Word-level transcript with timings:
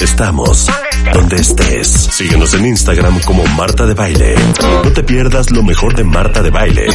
Estamos 0.00 0.66
donde 1.12 1.36
estés. 1.36 1.88
Síguenos 1.88 2.54
en 2.54 2.66
Instagram 2.66 3.20
como 3.20 3.44
Marta 3.56 3.86
de 3.86 3.94
Baile. 3.94 4.34
No 4.84 4.92
te 4.92 5.02
pierdas 5.02 5.50
lo 5.50 5.62
mejor 5.62 5.94
de 5.94 6.04
Marta 6.04 6.42
de 6.42 6.50
Baile. 6.50 6.86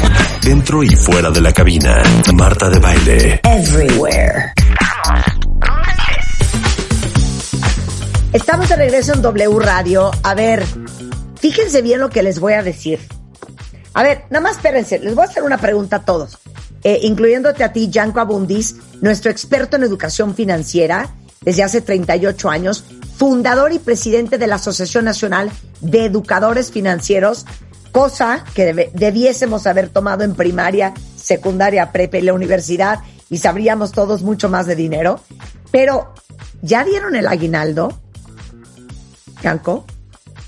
Dentro 0.42 0.84
y 0.84 0.90
fuera 0.96 1.30
de 1.30 1.42
la 1.42 1.52
cabina. 1.52 2.02
Marta 2.34 2.70
de 2.70 2.80
Baile. 2.80 3.42
Everywhere. 3.44 4.54
Estamos 8.34 8.70
de 8.70 8.76
regreso 8.76 9.14
en 9.14 9.22
W 9.22 9.60
Radio. 9.60 10.12
A 10.24 10.34
ver, 10.34 10.66
fíjense 11.40 11.82
bien 11.82 12.00
lo 12.00 12.10
que 12.10 12.24
les 12.24 12.40
voy 12.40 12.54
a 12.54 12.64
decir. 12.64 13.00
A 13.94 14.04
ver, 14.04 14.24
nada 14.30 14.42
más 14.42 14.58
espérense, 14.58 15.00
les 15.00 15.16
voy 15.16 15.26
a 15.26 15.30
hacer 15.30 15.44
una 15.44 15.58
pregunta 15.58 15.98
a 15.98 16.04
todos, 16.04 16.38
eh, 16.84 17.00
incluyéndote 17.04 17.64
a 17.64 17.72
ti, 17.72 17.90
Janko 17.94 18.20
Abundis, 18.20 18.76
nuestro 19.00 19.32
experto 19.32 19.78
en 19.78 19.84
educación 19.84 20.36
financiera 20.36 21.10
desde 21.42 21.64
hace 21.64 21.82
38 21.82 22.50
años, 22.50 22.84
fundador 23.18 23.72
y 23.72 23.80
presidente 23.80 24.38
de 24.38 24.48
la 24.48 24.56
Asociación 24.56 25.06
Nacional 25.06 25.52
de 25.82 26.06
Educadores 26.06 26.72
Financieros, 26.72 27.46
cosa 27.92 28.44
que 28.54 28.92
debiésemos 28.94 29.68
haber 29.68 29.90
tomado 29.90 30.24
en 30.24 30.36
primaria, 30.36 30.94
secundaria, 31.16 31.92
prepa 31.92 32.18
y 32.18 32.24
la 32.24 32.34
universidad 32.34 33.00
y 33.30 33.38
sabríamos 33.38 33.92
todos 33.92 34.22
mucho 34.22 34.50
más 34.50 34.68
de 34.68 34.76
dinero. 34.76 35.22
Pero, 35.72 36.14
¿ya 36.62 36.84
dieron 36.84 37.16
el 37.16 37.28
aguinaldo? 37.28 38.00
Canco. 39.42 39.86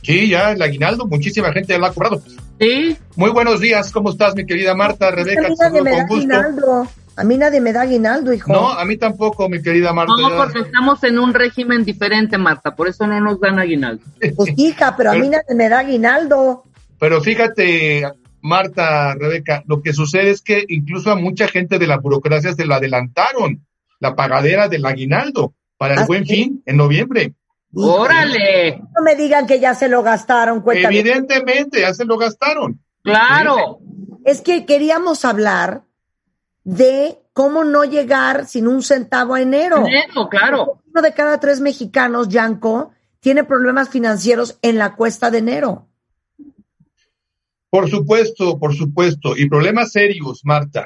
Sí, 0.03 0.29
ya 0.29 0.51
el 0.51 0.61
aguinaldo, 0.61 1.05
muchísima 1.07 1.51
gente 1.51 1.73
ya 1.73 1.79
lo 1.79 1.87
ha 1.87 1.93
cobrado. 1.93 2.21
Sí. 2.59 2.97
Muy 3.15 3.29
buenos 3.29 3.59
días, 3.59 3.91
¿cómo 3.91 4.11
estás, 4.11 4.35
mi 4.35 4.45
querida 4.45 4.73
Marta, 4.73 5.11
Rebeca? 5.11 5.49
Da 5.57 5.67
aguinaldo. 5.67 6.87
A 7.17 7.23
mí 7.23 7.35
nadie 7.35 7.59
me 7.59 7.73
da 7.73 7.81
aguinaldo, 7.81 8.31
hijo. 8.31 8.53
No, 8.53 8.69
a 8.69 8.85
mí 8.85 8.95
tampoco, 8.95 9.49
mi 9.49 9.59
querida 9.59 9.91
Marta. 9.91 10.13
No, 10.19 10.37
porque 10.37 10.59
estamos 10.59 11.03
en 11.03 11.17
un 11.17 11.33
régimen 11.33 11.83
diferente, 11.83 12.37
Marta, 12.37 12.75
por 12.75 12.87
eso 12.87 13.07
no 13.07 13.19
nos 13.19 13.39
dan 13.39 13.57
aguinaldo. 13.57 14.03
Pues 14.35 14.53
hija, 14.55 14.95
pero 14.95 15.11
a 15.11 15.15
mí 15.15 15.27
nadie 15.27 15.55
me 15.55 15.67
da 15.67 15.79
aguinaldo. 15.79 16.63
Pero 16.99 17.19
fíjate, 17.19 18.03
Marta, 18.41 19.15
Rebeca, 19.15 19.63
lo 19.65 19.81
que 19.81 19.93
sucede 19.93 20.29
es 20.29 20.43
que 20.43 20.63
incluso 20.67 21.11
a 21.11 21.15
mucha 21.15 21.47
gente 21.47 21.79
de 21.79 21.87
la 21.87 21.97
burocracia 21.97 22.53
se 22.53 22.67
la 22.67 22.75
adelantaron, 22.75 23.65
la 23.99 24.15
pagadera 24.15 24.69
del 24.69 24.85
aguinaldo 24.85 25.55
para 25.75 25.95
el 25.95 26.01
¿Ah, 26.01 26.05
buen 26.05 26.23
sí? 26.23 26.35
fin 26.35 26.63
en 26.67 26.77
noviembre. 26.77 27.33
¡Órale! 27.73 28.79
No 28.95 29.01
me 29.03 29.15
digan 29.15 29.47
que 29.47 29.59
ya 29.59 29.73
se 29.73 29.89
lo 29.89 30.03
gastaron, 30.03 30.61
cuéntame. 30.61 30.99
Evidentemente, 30.99 31.81
ya 31.81 31.95
se 31.95 32.05
lo 32.05 32.15
gastaron. 32.17 32.79
¡Claro! 33.01 33.79
Es 34.23 34.41
que 34.41 34.65
queríamos 34.65 35.25
hablar 35.25 35.86
de 36.67 37.17
cómo 37.31 37.63
no 37.63 37.85
llegar 37.85 38.45
sin 38.45 38.67
un 38.67 38.83
centavo 38.83 39.35
a 39.35 39.41
enero. 39.41 39.85
Eso, 39.87 40.27
claro. 40.27 40.81
Uno 40.91 41.01
de 41.01 41.13
cada 41.13 41.39
tres 41.39 41.61
mexicanos, 41.61 42.27
Yanko, 42.27 42.91
tiene 43.21 43.45
problemas 43.45 43.87
financieros 43.87 44.59
en 44.61 44.77
la 44.77 44.93
cuesta 44.93 45.31
de 45.31 45.37
enero. 45.37 45.87
Por 47.69 47.89
supuesto, 47.89 48.59
por 48.59 48.75
supuesto. 48.75 49.37
Y 49.37 49.47
problemas 49.47 49.93
serios, 49.93 50.41
Marta. 50.43 50.85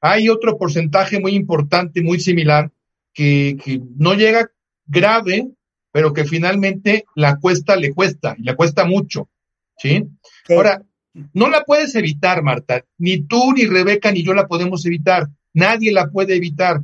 Hay 0.00 0.30
otro 0.30 0.56
porcentaje 0.56 1.20
muy 1.20 1.34
importante, 1.34 2.02
muy 2.02 2.18
similar, 2.18 2.70
que, 3.12 3.58
que 3.62 3.82
no 3.98 4.14
llega 4.14 4.50
grave, 4.86 5.46
pero 5.90 6.14
que 6.14 6.24
finalmente 6.24 7.04
la 7.14 7.36
cuesta 7.36 7.76
le 7.76 7.92
cuesta, 7.92 8.34
y 8.38 8.44
le 8.44 8.56
cuesta 8.56 8.86
mucho. 8.86 9.28
¿Sí? 9.76 10.08
Sí. 10.46 10.54
Ahora, 10.54 10.82
no 11.14 11.48
la 11.48 11.64
puedes 11.64 11.94
evitar, 11.94 12.42
Marta. 12.42 12.84
Ni 12.98 13.22
tú, 13.22 13.52
ni 13.52 13.66
Rebeca, 13.66 14.12
ni 14.12 14.22
yo 14.22 14.34
la 14.34 14.46
podemos 14.46 14.84
evitar. 14.86 15.28
Nadie 15.52 15.92
la 15.92 16.10
puede 16.10 16.36
evitar. 16.36 16.82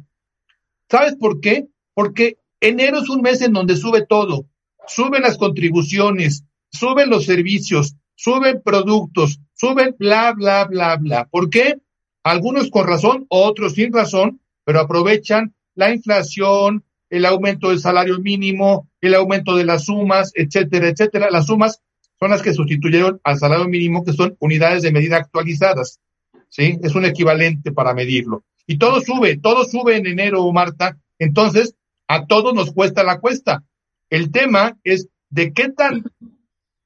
¿Sabes 0.90 1.16
por 1.16 1.40
qué? 1.40 1.68
Porque 1.94 2.38
enero 2.60 2.98
es 2.98 3.08
un 3.08 3.22
mes 3.22 3.40
en 3.42 3.52
donde 3.52 3.76
sube 3.76 4.06
todo. 4.06 4.46
Suben 4.86 5.22
las 5.22 5.36
contribuciones, 5.36 6.44
suben 6.70 7.10
los 7.10 7.24
servicios, 7.24 7.96
suben 8.14 8.62
productos, 8.62 9.40
suben 9.54 9.96
bla, 9.98 10.32
bla, 10.32 10.64
bla, 10.64 10.96
bla. 10.96 11.26
¿Por 11.26 11.50
qué? 11.50 11.78
Algunos 12.22 12.70
con 12.70 12.86
razón, 12.86 13.26
otros 13.28 13.74
sin 13.74 13.92
razón, 13.92 14.40
pero 14.64 14.80
aprovechan 14.80 15.54
la 15.74 15.94
inflación, 15.94 16.84
el 17.10 17.24
aumento 17.24 17.70
del 17.70 17.80
salario 17.80 18.18
mínimo, 18.18 18.88
el 19.00 19.14
aumento 19.14 19.56
de 19.56 19.64
las 19.64 19.86
sumas, 19.86 20.32
etcétera, 20.34 20.88
etcétera. 20.88 21.30
Las 21.30 21.46
sumas 21.46 21.80
son 22.18 22.30
las 22.30 22.42
que 22.42 22.52
sustituyeron 22.52 23.20
al 23.24 23.38
salario 23.38 23.68
mínimo, 23.68 24.04
que 24.04 24.12
son 24.12 24.36
unidades 24.40 24.82
de 24.82 24.92
medida 24.92 25.16
actualizadas. 25.16 26.00
¿Sí? 26.48 26.78
Es 26.82 26.94
un 26.94 27.04
equivalente 27.04 27.72
para 27.72 27.94
medirlo. 27.94 28.44
Y 28.66 28.78
todo 28.78 29.00
sube, 29.00 29.36
todo 29.36 29.64
sube 29.64 29.96
en 29.96 30.06
enero, 30.06 30.50
Marta. 30.52 30.96
Entonces, 31.18 31.74
a 32.06 32.26
todos 32.26 32.54
nos 32.54 32.72
cuesta 32.72 33.02
la 33.02 33.20
cuesta. 33.20 33.64
El 34.10 34.30
tema 34.30 34.78
es 34.82 35.08
de 35.30 35.52
qué 35.52 35.70
tan 35.70 36.04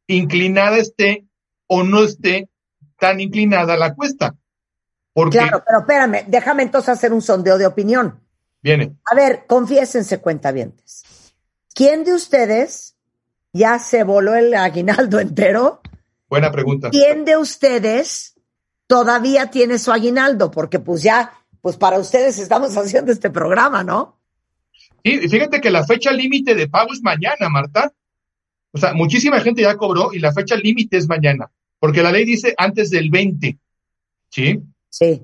inclinada 0.06 0.78
esté 0.78 1.24
o 1.66 1.82
no 1.84 2.02
esté 2.04 2.48
tan 2.98 3.20
inclinada 3.20 3.76
la 3.76 3.94
cuesta. 3.94 4.34
Porque 5.12 5.38
Claro, 5.38 5.62
pero 5.66 5.80
espérame, 5.80 6.24
déjame 6.28 6.62
entonces 6.62 6.88
hacer 6.88 7.12
un 7.12 7.22
sondeo 7.22 7.58
de 7.58 7.66
opinión. 7.66 8.20
viene. 8.62 8.96
A 9.04 9.14
ver, 9.14 9.44
confiésense, 9.46 10.20
cuentavientes. 10.20 11.02
¿Quién 11.74 12.04
de 12.04 12.14
ustedes 12.14 12.91
ya 13.52 13.78
se 13.78 14.04
voló 14.04 14.34
el 14.34 14.54
aguinaldo 14.54 15.20
entero? 15.20 15.80
Buena 16.28 16.50
pregunta. 16.50 16.90
¿Quién 16.90 17.24
de 17.24 17.36
ustedes 17.36 18.34
todavía 18.86 19.50
tiene 19.50 19.78
su 19.78 19.92
aguinaldo? 19.92 20.50
Porque 20.50 20.78
pues 20.78 21.02
ya, 21.02 21.32
pues 21.60 21.76
para 21.76 21.98
ustedes 21.98 22.38
estamos 22.38 22.76
haciendo 22.76 23.12
este 23.12 23.30
programa, 23.30 23.84
¿no? 23.84 24.18
Y 25.02 25.28
fíjate 25.28 25.60
que 25.60 25.70
la 25.70 25.84
fecha 25.84 26.12
límite 26.12 26.54
de 26.54 26.68
pago 26.68 26.92
es 26.92 27.02
mañana, 27.02 27.48
Marta. 27.48 27.92
O 28.72 28.78
sea, 28.78 28.94
muchísima 28.94 29.40
gente 29.40 29.62
ya 29.62 29.76
cobró 29.76 30.12
y 30.12 30.18
la 30.18 30.32
fecha 30.32 30.56
límite 30.56 30.96
es 30.96 31.08
mañana, 31.08 31.50
porque 31.78 32.02
la 32.02 32.12
ley 32.12 32.24
dice 32.24 32.54
antes 32.56 32.88
del 32.90 33.10
20. 33.10 33.58
¿Sí? 34.30 34.60
Sí. 34.88 35.22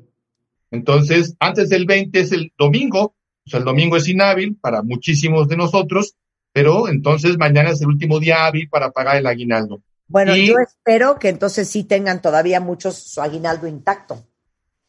Entonces, 0.70 1.34
antes 1.38 1.70
del 1.70 1.86
20 1.86 2.20
es 2.20 2.32
el 2.32 2.52
domingo, 2.58 3.14
o 3.46 3.50
sea, 3.50 3.60
el 3.60 3.64
domingo 3.64 3.96
es 3.96 4.08
inhábil 4.08 4.56
para 4.56 4.82
muchísimos 4.82 5.48
de 5.48 5.56
nosotros, 5.56 6.14
pero 6.62 6.88
entonces 6.88 7.38
mañana 7.38 7.70
es 7.70 7.80
el 7.80 7.88
último 7.88 8.18
día 8.18 8.46
hábil 8.46 8.68
para 8.68 8.90
pagar 8.90 9.16
el 9.16 9.26
aguinaldo. 9.26 9.80
Bueno, 10.08 10.34
Y- 10.36 10.48
yo 10.48 10.54
espero 10.58 11.18
que 11.18 11.28
entonces 11.28 11.68
sí 11.68 11.84
tengan 11.84 12.20
todavía 12.20 12.60
muchos 12.60 12.96
su 12.96 13.20
aguinaldo 13.20 13.66
intacto. 13.66 14.24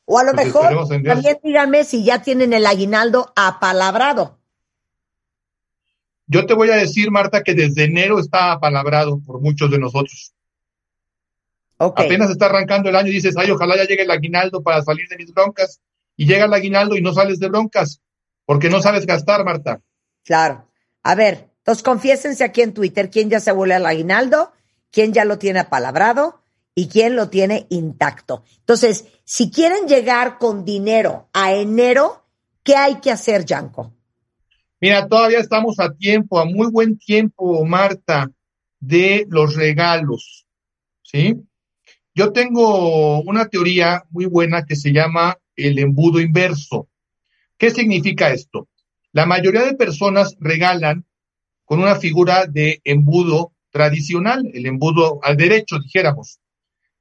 O 0.06 0.18
a 0.18 0.24
lo 0.24 0.34
Pues 0.34 0.48
mejor 0.48 0.88
también 1.04 1.40
díganme 1.44 1.84
si 1.84 2.04
ya 2.04 2.22
tienen 2.24 2.54
el 2.54 2.66
aguinaldo 2.66 3.32
apalabrado. 3.36 4.40
Yo 6.26 6.46
te 6.46 6.54
voy 6.56 6.70
a 6.72 6.76
decir, 6.76 7.12
Marta, 7.12 7.44
que 7.44 7.54
desde 7.54 7.84
enero 7.84 8.20
está 8.20 8.52
apalabrado 8.52 9.20
por 9.20 9.42
muchos 9.42 9.70
de 9.70 9.80
nosotros. 9.80 10.34
Apenas 11.78 12.30
está 12.32 12.48
arrancando 12.48 12.90
el 12.90 12.96
año 12.96 13.10
y 13.10 13.14
dices, 13.14 13.36
ay, 13.38 13.52
ojalá 13.52 13.78
ya 13.78 13.86
llegue 13.86 14.04
el 14.04 14.12
aguinaldo 14.12 14.62
para 14.62 14.82
salir 14.82 15.08
de 15.08 15.18
mis 15.18 15.32
broncas. 15.34 15.80
Y 16.18 16.26
llega 16.26 16.46
el 16.46 16.54
aguinaldo 16.54 16.98
y 16.98 17.02
no 17.02 17.14
sales 17.14 17.40
de 17.40 17.48
broncas, 17.48 18.02
porque 18.46 18.70
no 18.70 18.82
sabes 18.82 19.06
gastar, 19.06 19.46
Marta. 19.46 19.82
Claro. 20.26 20.68
A 21.04 21.16
ver, 21.16 21.49
entonces 21.70 21.84
confiésense 21.84 22.44
aquí 22.44 22.62
en 22.62 22.74
Twitter 22.74 23.12
quién 23.12 23.30
ya 23.30 23.40
se 23.40 23.52
volvió 23.52 23.76
al 23.76 23.86
aguinaldo, 23.86 24.52
quién 24.92 25.14
ya 25.14 25.24
lo 25.24 25.38
tiene 25.38 25.60
apalabrado 25.60 26.42
y 26.74 26.88
quién 26.88 27.16
lo 27.16 27.30
tiene 27.30 27.68
intacto. 27.70 28.44
Entonces, 28.62 29.06
si 29.24 29.52
quieren 29.52 29.88
llegar 29.88 30.40
con 30.40 30.66
dinero 30.66 31.30
a 31.32 31.54
enero, 31.54 32.26
¿qué 32.64 32.76
hay 32.76 32.96
que 32.96 33.12
hacer, 33.12 33.46
Yanko? 33.46 33.94
Mira, 34.82 35.08
todavía 35.08 35.38
estamos 35.38 35.80
a 35.80 35.94
tiempo, 35.94 36.40
a 36.40 36.46
muy 36.46 36.72
buen 36.72 36.98
tiempo, 36.98 37.64
Marta, 37.64 38.32
de 38.80 39.28
los 39.30 39.56
regalos. 39.56 40.48
¿Sí? 41.04 41.36
Yo 42.16 42.32
tengo 42.32 43.22
una 43.22 43.46
teoría 43.46 44.06
muy 44.10 44.26
buena 44.26 44.66
que 44.66 44.76
se 44.76 44.92
llama 44.92 45.38
el 45.56 45.78
embudo 45.78 46.20
inverso. 46.20 46.90
¿Qué 47.60 47.70
significa 47.70 48.32
esto? 48.32 48.68
La 49.12 49.28
mayoría 49.28 49.66
de 49.66 49.76
personas 49.76 50.36
regalan 50.40 51.06
con 51.70 51.82
una 51.82 51.98
figura 51.98 52.48
de 52.48 52.82
embudo 52.84 53.54
tradicional, 53.70 54.44
el 54.56 54.66
embudo 54.66 55.20
al 55.22 55.38
derecho, 55.38 55.78
dijéramos, 55.78 56.40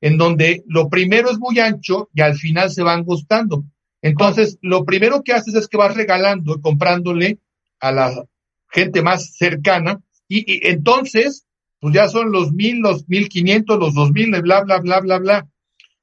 en 0.02 0.18
donde 0.18 0.62
lo 0.66 0.90
primero 0.90 1.30
es 1.30 1.38
muy 1.38 1.58
ancho 1.58 2.10
y 2.12 2.20
al 2.20 2.36
final 2.36 2.70
se 2.70 2.82
van 2.82 3.02
gustando. 3.02 3.64
Entonces, 4.02 4.58
lo 4.60 4.84
primero 4.84 5.22
que 5.22 5.32
haces 5.32 5.54
es 5.54 5.68
que 5.68 5.78
vas 5.78 5.96
regalando 5.96 6.54
y 6.54 6.60
comprándole 6.60 7.38
a 7.80 7.92
la 7.92 8.26
gente 8.70 9.00
más 9.00 9.36
cercana, 9.38 10.02
y, 10.28 10.40
y 10.40 10.68
entonces, 10.68 11.46
pues 11.80 11.94
ya 11.94 12.10
son 12.10 12.30
los 12.30 12.52
mil, 12.52 12.80
los 12.80 13.08
mil 13.08 13.30
quinientos, 13.30 13.78
los 13.78 13.94
dos 13.94 14.10
mil, 14.10 14.30
bla, 14.42 14.64
bla, 14.64 14.80
bla, 14.80 15.00
bla, 15.00 15.18
bla. 15.18 15.48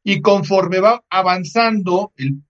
Y 0.03 0.21
conforme 0.21 0.79
va 0.79 1.03
avanzando 1.11 2.13
el 2.15 2.41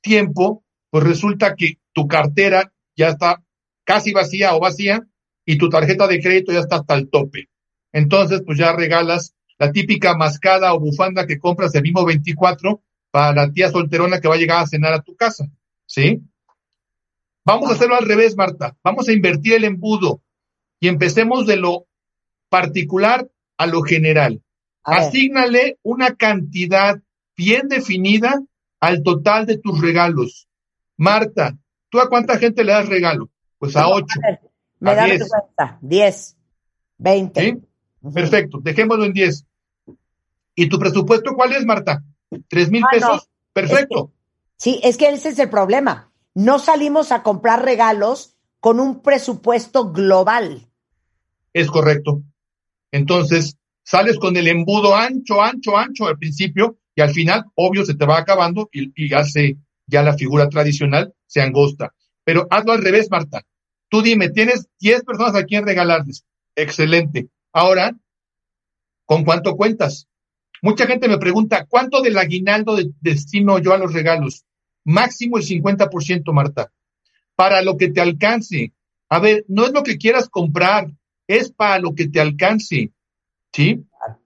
tiempo, 0.00 0.64
pues 0.90 1.04
resulta 1.04 1.54
que 1.54 1.78
tu 1.92 2.08
cartera 2.08 2.72
ya 2.96 3.10
está 3.10 3.40
casi 3.84 4.12
vacía 4.12 4.56
o 4.56 4.58
vacía 4.58 5.06
y 5.44 5.58
tu 5.58 5.68
tarjeta 5.68 6.06
de 6.06 6.20
crédito 6.20 6.52
ya 6.52 6.60
está 6.60 6.76
hasta 6.76 6.94
el 6.94 7.08
tope. 7.08 7.48
Entonces, 7.92 8.42
pues 8.44 8.58
ya 8.58 8.72
regalas 8.72 9.34
la 9.58 9.72
típica 9.72 10.16
mascada 10.16 10.74
o 10.74 10.80
bufanda 10.80 11.26
que 11.26 11.38
compras 11.38 11.72
de 11.72 11.82
mismo 11.82 12.04
24 12.04 12.82
para 13.10 13.32
la 13.32 13.52
tía 13.52 13.70
solterona 13.70 14.20
que 14.20 14.28
va 14.28 14.34
a 14.34 14.38
llegar 14.38 14.62
a 14.62 14.66
cenar 14.66 14.92
a 14.92 15.02
tu 15.02 15.14
casa. 15.14 15.48
¿Sí? 15.86 16.22
Vamos 17.44 17.70
a 17.70 17.74
hacerlo 17.74 17.96
al 17.96 18.06
revés, 18.06 18.36
Marta. 18.36 18.76
Vamos 18.82 19.08
a 19.08 19.12
invertir 19.12 19.54
el 19.54 19.64
embudo 19.64 20.22
y 20.80 20.88
empecemos 20.88 21.46
de 21.46 21.56
lo 21.56 21.86
particular 22.48 23.28
a 23.58 23.66
lo 23.66 23.82
general. 23.82 24.42
Asígnale 24.82 25.78
una 25.82 26.14
cantidad 26.14 27.00
bien 27.36 27.68
definida 27.68 28.42
al 28.80 29.02
total 29.02 29.46
de 29.46 29.58
tus 29.58 29.80
regalos. 29.80 30.48
Marta, 30.96 31.56
¿tú 31.88 32.00
a 32.00 32.08
cuánta 32.08 32.38
gente 32.38 32.64
le 32.64 32.72
das 32.72 32.88
regalo? 32.88 33.30
Pues 33.58 33.76
a 33.76 33.88
ocho. 33.88 34.20
Me 34.84 34.94
da 34.94 35.06
cuenta. 35.06 35.78
Diez, 35.80 36.36
veinte. 36.98 37.40
¿Sí? 37.40 38.10
Perfecto, 38.12 38.60
dejémoslo 38.62 39.04
en 39.04 39.12
10. 39.12 39.46
¿Y 40.56 40.68
tu 40.68 40.78
presupuesto 40.78 41.34
cuál 41.34 41.52
es, 41.52 41.64
Marta? 41.64 42.04
¿Tres 42.48 42.70
mil 42.70 42.82
ah, 42.84 42.88
pesos? 42.90 43.30
Perfecto. 43.52 44.12
sí, 44.56 44.80
es 44.82 44.96
que 44.96 45.08
ese 45.08 45.30
es 45.30 45.38
el 45.38 45.48
problema. 45.48 46.10
No 46.34 46.58
salimos 46.58 47.12
a 47.12 47.22
comprar 47.22 47.64
regalos 47.64 48.36
con 48.60 48.80
un 48.80 49.00
presupuesto 49.00 49.90
global. 49.92 50.68
Es 51.52 51.70
correcto. 51.70 52.22
Entonces, 52.90 53.56
sales 53.82 54.18
con 54.18 54.36
el 54.36 54.48
embudo 54.48 54.96
ancho, 54.96 55.42
ancho, 55.42 55.76
ancho 55.76 56.06
al 56.06 56.18
principio 56.18 56.78
y 56.94 57.00
al 57.00 57.10
final, 57.10 57.44
obvio, 57.54 57.84
se 57.84 57.94
te 57.94 58.06
va 58.06 58.18
acabando 58.18 58.68
y, 58.72 58.92
y 58.96 59.14
hace 59.14 59.56
ya 59.86 60.02
la 60.02 60.14
figura 60.14 60.48
tradicional 60.48 61.14
se 61.26 61.40
angosta. 61.40 61.94
Pero 62.24 62.46
hazlo 62.50 62.72
al 62.72 62.82
revés, 62.82 63.10
Marta. 63.10 63.44
Tú 63.88 64.02
dime, 64.02 64.30
tienes 64.30 64.68
10 64.80 65.04
personas 65.04 65.34
a 65.34 65.44
quien 65.44 65.66
regalarles. 65.66 66.24
Excelente. 66.56 67.28
Ahora, 67.52 67.96
¿con 69.04 69.24
cuánto 69.24 69.56
cuentas? 69.56 70.08
Mucha 70.62 70.86
gente 70.86 71.08
me 71.08 71.18
pregunta, 71.18 71.66
¿cuánto 71.66 72.00
del 72.00 72.16
aguinaldo 72.16 72.76
destino 73.00 73.58
yo 73.58 73.74
a 73.74 73.78
los 73.78 73.92
regalos? 73.92 74.44
Máximo 74.84 75.38
el 75.38 75.44
50%, 75.44 76.32
Marta. 76.32 76.72
Para 77.36 77.62
lo 77.62 77.76
que 77.76 77.88
te 77.90 78.00
alcance. 78.00 78.72
A 79.08 79.18
ver, 79.18 79.44
no 79.48 79.66
es 79.66 79.72
lo 79.72 79.82
que 79.82 79.98
quieras 79.98 80.28
comprar, 80.28 80.90
es 81.26 81.52
para 81.52 81.78
lo 81.78 81.94
que 81.94 82.08
te 82.08 82.20
alcance. 82.20 82.92
¿Sí? 83.52 83.84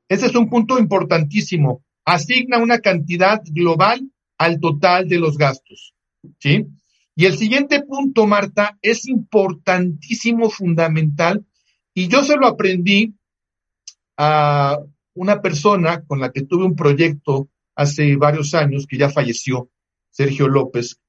Ese 0.08 0.26
es 0.26 0.34
un 0.34 0.49
punto 0.49 0.78
importantísimo. 0.78 1.82
Asigna 2.05 2.58
una 2.58 2.78
cantidad 2.78 3.43
global 3.44 4.10
al 4.38 4.60
total 4.60 5.08
de 5.08 5.19
los 5.19 5.37
gastos. 5.37 5.94
¿Sí? 6.38 6.66
Y 7.19 7.26
el 7.26 7.37
siguiente 7.37 7.82
punto, 7.82 8.29
Marta, 8.29 8.79
es 8.81 9.09
importantísimo, 9.09 10.50
fundamental, 10.50 11.44
y 11.93 12.06
yo 12.06 12.23
se 12.23 12.37
lo 12.37 12.47
aprendí 12.47 13.12
a 14.17 14.79
una 15.15 15.43
persona 15.43 16.05
con 16.05 16.20
la 16.20 16.31
que 16.31 16.43
tuve 16.43 16.65
un 16.65 16.76
proyecto 16.76 17.49
hace 17.75 18.15
varios 18.15 18.55
años, 18.55 18.87
que 18.87 18.99
ya 18.99 19.11
falleció, 19.11 19.69
Sergio 20.11 20.47
López. 20.47 21.00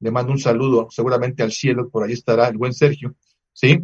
Le 0.00 0.10
mando 0.10 0.32
un 0.32 0.38
saludo 0.38 0.88
seguramente 0.90 1.42
al 1.42 1.52
cielo, 1.52 1.88
por 1.88 2.04
ahí 2.04 2.12
estará 2.12 2.48
el 2.48 2.58
buen 2.58 2.74
Sergio, 2.74 3.16
¿sí? 3.54 3.78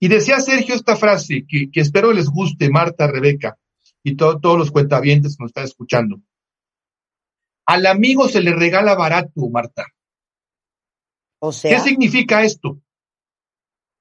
Y 0.00 0.08
decía 0.08 0.40
Sergio 0.40 0.74
esta 0.74 0.96
frase 0.96 1.44
que, 1.46 1.70
que 1.70 1.80
espero 1.80 2.10
les 2.10 2.30
guste, 2.30 2.70
Marta, 2.70 3.06
Rebeca, 3.06 3.58
y 4.02 4.16
todos 4.16 4.56
los 4.56 4.70
cuentavientes 4.70 5.36
que 5.36 5.42
nos 5.42 5.50
están 5.50 5.64
escuchando. 5.64 6.22
Al 7.66 7.84
amigo 7.84 8.30
se 8.30 8.40
le 8.40 8.54
regala 8.54 8.94
barato, 8.94 9.46
Marta. 9.50 9.84
O 11.40 11.52
sea. 11.52 11.70
¿Qué 11.70 11.80
significa 11.80 12.42
esto? 12.42 12.80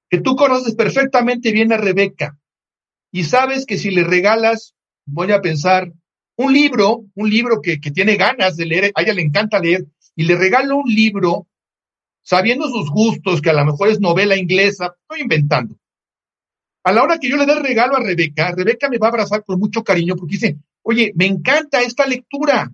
Que 0.10 0.22
tú 0.22 0.36
conoces 0.36 0.76
perfectamente 0.76 1.52
bien 1.52 1.74
a 1.74 1.78
Rebeca, 1.78 2.38
y 3.12 3.24
sabes 3.24 3.66
que 3.66 3.78
si 3.78 3.92
le 3.92 4.04
regalas, 4.04 4.76
voy 5.06 5.32
a 5.32 5.42
pensar, 5.42 5.92
un 6.38 6.54
libro, 6.54 7.06
un 7.16 7.30
libro 7.30 7.62
que, 7.62 7.80
que 7.80 7.92
tiene 7.92 8.16
ganas 8.16 8.58
de 8.58 8.66
leer, 8.66 8.92
a 8.96 9.02
ella 9.02 9.14
le 9.14 9.22
encanta 9.22 9.60
leer, 9.60 9.86
y 10.16 10.24
le 10.24 10.36
regalo 10.36 10.78
un 10.78 10.94
libro, 10.94 11.48
sabiendo 12.24 12.68
sus 12.68 12.90
gustos, 12.90 13.42
que 13.42 13.50
a 13.50 13.54
lo 13.54 13.66
mejor 13.66 13.90
es 13.90 14.00
novela 14.00 14.36
inglesa, 14.36 14.96
estoy 15.02 15.22
inventando. 15.22 15.78
A 16.84 16.92
la 16.92 17.04
hora 17.04 17.20
que 17.20 17.30
yo 17.30 17.38
le 17.38 17.46
dé 17.46 17.54
el 17.54 17.64
regalo 17.64 17.96
a 17.96 18.00
Rebeca, 18.00 18.52
Rebeca 18.52 18.90
me 18.90 18.98
va 18.98 19.08
a 19.08 19.10
abrazar 19.10 19.44
con 19.44 19.60
mucho 19.60 19.84
cariño 19.84 20.16
porque 20.16 20.36
dice, 20.36 20.58
oye, 20.84 21.12
me 21.16 21.26
encanta 21.26 21.82
esta 21.82 22.06
lectura. 22.08 22.72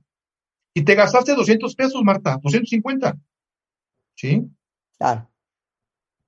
Y 0.73 0.83
te 0.83 0.95
gastaste 0.95 1.35
200 1.35 1.75
pesos, 1.75 2.03
Marta, 2.03 2.39
250. 2.41 3.17
¿Sí? 4.15 4.43
Claro. 4.97 5.29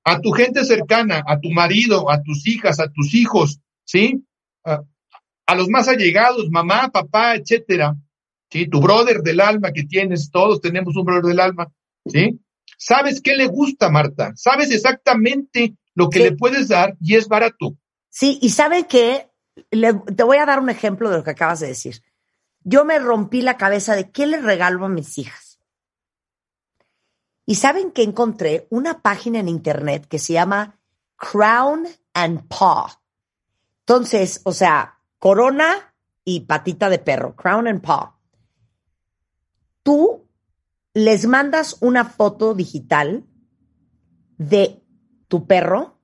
A 0.04 0.20
tu 0.20 0.32
gente 0.32 0.64
cercana, 0.66 1.24
a 1.26 1.40
tu 1.40 1.50
marido, 1.52 2.12
a 2.12 2.22
tus 2.22 2.48
hijas, 2.48 2.80
a 2.80 2.90
tus 2.90 3.14
hijos, 3.14 3.60
¿sí? 3.84 4.24
A, 4.64 5.56
los 5.56 5.70
más 5.70 5.88
allegados, 5.88 6.50
mamá, 6.50 6.90
papá, 6.90 7.36
etcétera, 7.36 7.96
¿sí? 8.50 8.68
Tu 8.68 8.80
brother 8.80 9.22
del 9.22 9.40
alma 9.40 9.72
que 9.72 9.84
tienes, 9.84 10.30
todos 10.32 10.62
tenemos 10.62 10.96
un 10.96 11.06
brother 11.06 11.26
del 11.26 11.40
alma, 11.40 11.72
¿sí? 12.06 12.40
¿Sabes 12.78 13.22
qué 13.22 13.36
le 13.36 13.48
gusta, 13.48 13.90
Marta? 13.90 14.34
Sabes 14.36 14.72
exactamente 14.72 15.76
lo 15.94 16.10
que 16.10 16.20
le 16.20 16.32
puedes 16.34 16.68
dar 16.68 16.96
y 17.00 17.16
es 17.16 17.28
barato. 17.28 17.78
Sí, 18.10 18.38
y 18.42 18.50
¿sabe 18.50 18.86
qué? 18.88 19.30
te 19.70 20.24
voy 20.24 20.38
a 20.38 20.46
dar 20.46 20.60
un 20.60 20.70
ejemplo 20.70 21.10
de 21.10 21.18
lo 21.18 21.24
que 21.24 21.32
acabas 21.32 21.62
de 21.62 21.68
decir. 21.68 22.02
Yo 22.64 22.84
me 22.84 23.00
rompí 23.00 23.42
la 23.42 23.58
cabeza 23.58 23.96
de 23.96 24.12
qué 24.12 24.28
le 24.28 24.42
regalo 24.42 24.86
a 24.86 24.90
mis 24.90 25.18
hijas. 25.18 25.45
Y 27.46 27.56
saben 27.56 27.92
que 27.92 28.04
encontré 28.04 28.68
una 28.70 29.02
página 29.02 29.40
en 29.40 29.48
internet 29.48 30.08
que 30.08 30.20
se 30.20 30.34
llama 30.34 30.80
Crown 31.16 31.88
and 32.14 32.48
Paw. 32.48 32.88
Entonces, 33.82 34.42
o 34.46 34.52
sea, 34.52 35.00
corona 35.20 35.94
y 36.24 36.42
patita 36.42 36.90
de 36.90 36.98
perro, 36.98 37.36
crown 37.36 37.68
and 37.68 37.82
paw. 37.82 38.14
Tú 39.84 40.28
les 40.96 41.28
mandas 41.28 41.78
una 41.82 42.04
foto 42.06 42.56
digital 42.56 43.24
de 44.38 44.82
tu 45.28 45.46
perro 45.46 46.00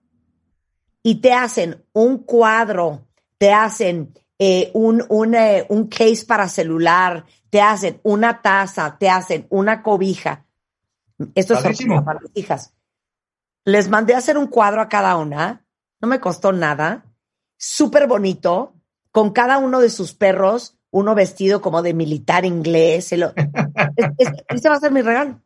y 1.02 1.16
te 1.22 1.34
hacen 1.34 1.84
un 1.94 2.20
cuadro, 2.20 3.08
te 3.40 3.52
hacen 3.52 4.14
eh, 4.38 4.70
un, 4.76 5.04
un, 5.10 5.34
eh, 5.34 5.66
un 5.70 5.88
case 5.88 6.26
para 6.28 6.48
celular, 6.48 7.26
te 7.50 7.62
hacen 7.62 8.00
una 8.04 8.44
taza, 8.44 8.98
te 9.00 9.10
hacen 9.10 9.48
una 9.50 9.82
cobija. 9.82 10.46
Esto 11.36 11.54
es 11.54 11.86
para 12.06 12.20
las 12.22 12.32
hijas. 12.36 12.74
Les 13.66 13.90
mandé 13.90 14.16
a 14.16 14.20
hacer 14.20 14.38
un 14.38 14.48
cuadro 14.48 14.82
a 14.82 14.90
cada 14.90 15.16
una, 15.18 15.66
no 16.00 16.08
me 16.08 16.20
costó 16.20 16.52
nada 16.52 17.06
súper 17.62 18.08
bonito, 18.08 18.74
con 19.12 19.32
cada 19.32 19.60
uno 19.60 19.80
de 19.82 19.90
sus 19.90 20.14
perros, 20.14 20.78
uno 20.90 21.14
vestido 21.14 21.62
como 21.62 21.84
de 21.84 21.94
militar 21.94 22.44
inglés. 22.44 23.12
ese 24.48 24.70
va 24.70 24.76
a 24.76 24.80
ser 24.80 24.92
mi 24.92 25.02
regalo. 25.02 25.40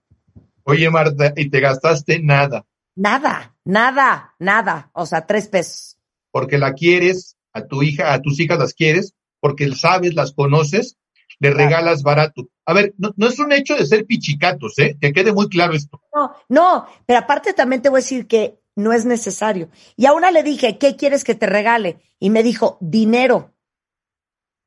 Oye, 0.64 0.90
Marta, 0.90 1.34
¿y 1.36 1.50
te 1.50 1.60
gastaste 1.60 2.22
nada? 2.22 2.66
Nada, 2.96 3.56
nada, 3.66 4.34
nada. 4.40 4.90
O 4.94 5.06
sea, 5.06 5.28
tres 5.28 5.48
pesos. 5.48 5.98
Porque 6.32 6.58
la 6.58 6.74
quieres, 6.74 7.38
a 7.54 7.66
tu 7.68 7.84
hija, 7.84 8.14
a 8.14 8.22
tus 8.22 8.40
hijas 8.40 8.58
las 8.58 8.74
quieres, 8.74 9.14
porque 9.42 9.72
sabes, 9.76 10.16
las 10.16 10.32
conoces, 10.32 10.98
le 11.40 11.52
regalas 11.52 12.02
barato. 12.02 12.48
A 12.66 12.74
ver, 12.74 12.94
no, 12.98 13.14
no, 13.16 13.28
es 13.28 13.38
un 13.40 13.52
hecho 13.52 13.76
de 13.76 13.86
ser 13.86 14.06
pichicatos, 14.06 14.78
¿eh? 14.80 14.98
Que 15.00 15.14
quede 15.14 15.32
muy 15.32 15.50
claro 15.50 15.74
esto. 15.74 16.02
No, 16.14 16.34
no, 16.50 16.88
pero 17.06 17.20
aparte 17.20 17.54
también 17.54 17.82
te 17.82 17.90
voy 17.90 18.00
a 18.00 18.02
decir 18.02 18.28
que 18.28 18.60
no 18.76 18.92
es 18.92 19.06
necesario. 19.06 19.70
Y 19.96 20.06
a 20.06 20.14
una 20.14 20.32
le 20.32 20.44
dije, 20.44 20.78
¿qué 20.78 20.96
quieres 20.96 21.24
que 21.24 21.36
te 21.36 21.46
regale? 21.46 22.00
Y 22.20 22.30
me 22.30 22.44
dijo, 22.44 22.78
dinero. 22.82 23.54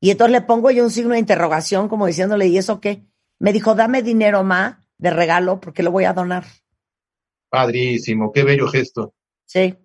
Y 0.01 0.11
entonces 0.11 0.33
le 0.33 0.43
pongo 0.43 0.71
yo 0.71 0.85
un 0.85 0.91
signo 0.91 1.15
de 1.15 1.19
interrogación 1.19 1.89
como 1.89 2.07
diciéndole, 2.07 2.47
¿y 2.47 2.57
eso 2.57 2.81
qué? 2.81 3.05
Me 3.41 3.53
dijo, 3.53 3.75
dame 3.75 4.03
dinero, 4.03 4.45
ma, 4.45 4.87
de 4.97 5.11
regalo, 5.11 5.61
porque 5.61 5.83
lo 5.83 5.91
voy 5.91 6.05
a 6.05 6.13
donar. 6.13 6.45
Padrísimo, 7.51 8.33
qué 8.33 8.45
bello 8.45 8.69
gesto. 8.69 9.15
Sí. 9.45 9.77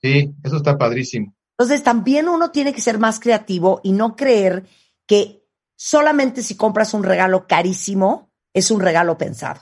Sí, 0.00 0.34
eso 0.44 0.56
está 0.56 0.78
padrísimo. 0.78 1.34
Entonces 1.58 1.82
también 1.82 2.28
uno 2.28 2.50
tiene 2.50 2.72
que 2.72 2.80
ser 2.80 2.98
más 2.98 3.18
creativo 3.18 3.80
y 3.82 3.92
no 3.92 4.14
creer 4.14 4.64
que 5.06 5.45
solamente 5.76 6.42
si 6.42 6.56
compras 6.56 6.94
un 6.94 7.04
regalo 7.04 7.46
carísimo 7.46 8.30
es 8.52 8.70
un 8.70 8.80
regalo 8.80 9.16
pensado. 9.18 9.60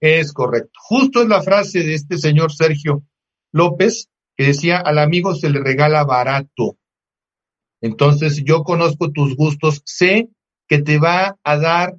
Es 0.00 0.32
correcto. 0.32 0.72
Justo 0.82 1.22
es 1.22 1.28
la 1.28 1.42
frase 1.42 1.80
de 1.80 1.94
este 1.94 2.18
señor 2.18 2.52
Sergio 2.52 3.04
López 3.52 4.08
que 4.36 4.46
decía, 4.46 4.78
al 4.78 4.98
amigo 4.98 5.34
se 5.34 5.50
le 5.50 5.60
regala 5.60 6.02
barato. 6.04 6.78
Entonces 7.82 8.42
yo 8.42 8.62
conozco 8.62 9.12
tus 9.12 9.36
gustos, 9.36 9.82
sé 9.84 10.30
que 10.66 10.80
te 10.80 10.98
va 10.98 11.38
a 11.44 11.56
dar 11.58 11.96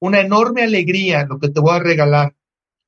una 0.00 0.20
enorme 0.20 0.62
alegría 0.62 1.26
lo 1.26 1.38
que 1.38 1.50
te 1.50 1.60
voy 1.60 1.76
a 1.76 1.80
regalar 1.80 2.34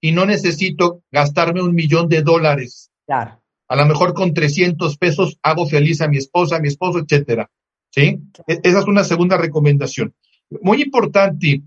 y 0.01 0.13
no 0.13 0.27
necesito 0.27 1.03
gastarme 1.13 1.63
un 1.63 1.75
millón 1.75 2.09
de 2.09 2.23
dólares. 2.23 2.91
Claro. 3.07 3.43
A 3.69 3.77
lo 3.77 3.87
mejor 3.87 4.15
con 4.15 4.35
300 4.35 4.97
pesos 4.97 5.39
hago 5.43 5.67
feliz 5.67 6.01
a 6.01 6.09
mi 6.09 6.17
esposa, 6.17 6.57
a 6.57 6.61
mi 6.61 6.69
esposo, 6.69 6.99
etcétera. 6.99 7.51
¿Sí? 7.95 8.21
E- 8.49 8.61
Esa 8.65 8.81
es 8.81 8.87
una 8.87 9.05
segunda 9.05 9.37
recomendación. 9.37 10.13
Muy 10.63 10.83
importante, 10.83 11.63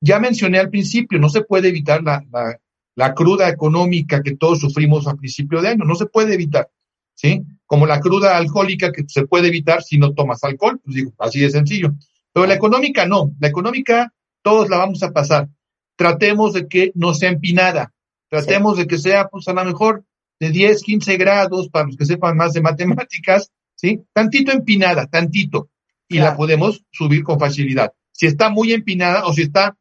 ya 0.00 0.18
mencioné 0.18 0.58
al 0.58 0.70
principio, 0.70 1.20
no 1.20 1.28
se 1.28 1.42
puede 1.42 1.68
evitar 1.68 2.02
la, 2.02 2.24
la, 2.32 2.58
la 2.96 3.14
cruda 3.14 3.48
económica 3.48 4.22
que 4.22 4.34
todos 4.34 4.58
sufrimos 4.58 5.06
a 5.06 5.14
principio 5.14 5.62
de 5.62 5.68
año, 5.68 5.84
no 5.84 5.94
se 5.94 6.06
puede 6.06 6.34
evitar. 6.34 6.68
¿Sí? 7.14 7.42
Como 7.66 7.86
la 7.86 8.00
cruda 8.00 8.36
alcohólica 8.36 8.90
que 8.90 9.04
se 9.06 9.26
puede 9.26 9.48
evitar 9.48 9.82
si 9.84 9.98
no 9.98 10.12
tomas 10.14 10.42
alcohol, 10.42 10.80
pues 10.82 10.96
digo, 10.96 11.12
así 11.18 11.38
de 11.38 11.50
sencillo. 11.50 11.94
Pero 12.32 12.46
la 12.46 12.54
económica 12.54 13.06
no, 13.06 13.32
la 13.38 13.46
económica 13.48 14.12
todos 14.42 14.68
la 14.68 14.78
vamos 14.78 15.02
a 15.04 15.12
pasar. 15.12 15.48
Tratemos 15.94 16.54
de 16.54 16.66
que 16.66 16.90
no 16.96 17.14
sea 17.14 17.30
empinada, 17.30 17.92
tratemos 18.28 18.78
de 18.78 18.88
que 18.88 18.98
sea, 18.98 19.28
pues 19.28 19.46
a 19.46 19.52
lo 19.52 19.64
mejor 19.64 20.04
de 20.40 20.50
10, 20.50 20.82
15 20.82 21.16
grados, 21.18 21.68
para 21.68 21.86
los 21.86 21.96
que 21.96 22.06
sepan 22.06 22.36
más 22.36 22.52
de 22.54 22.62
matemáticas, 22.62 23.52
¿sí? 23.82 24.00
Tantito 24.12 24.52
empinada, 24.52 25.06
tantito, 25.08 25.68
y 26.08 26.16
Claro. 26.16 26.30
la 26.30 26.36
podemos 26.36 26.84
subir 26.92 27.24
con 27.24 27.38
facilidad. 27.38 27.92
Si 28.12 28.26
está 28.26 28.48
muy 28.48 28.72
empinada 28.72 29.26
o 29.26 29.32
si 29.32 29.42
está 29.42 29.76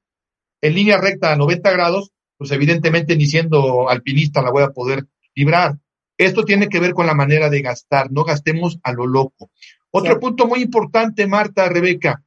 en 0.62 0.74
línea 0.74 0.98
recta 0.98 1.32
a 1.32 1.36
90 1.36 1.70
grados, 1.72 2.12
pues 2.38 2.52
evidentemente 2.52 3.16
ni 3.16 3.28
siendo 3.28 3.90
alpinista 3.90 4.42
la 4.42 4.50
voy 4.50 4.64
a 4.64 4.72
poder 4.72 5.06
librar. 5.36 5.78
Esto 6.18 6.44
tiene 6.44 6.68
que 6.68 6.80
ver 6.80 6.94
con 6.94 7.06
la 7.06 7.14
manera 7.14 7.50
de 7.50 7.62
gastar, 7.62 8.12
no 8.12 8.24
gastemos 8.24 8.80
a 8.84 8.92
lo 8.92 9.06
loco. 9.06 9.52
Otro 9.92 10.20
punto 10.20 10.48
muy 10.48 10.62
importante, 10.62 11.28
Marta, 11.28 11.70
Rebeca, 11.70 12.24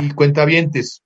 y 0.00 0.10
cuentavientes. 0.10 1.02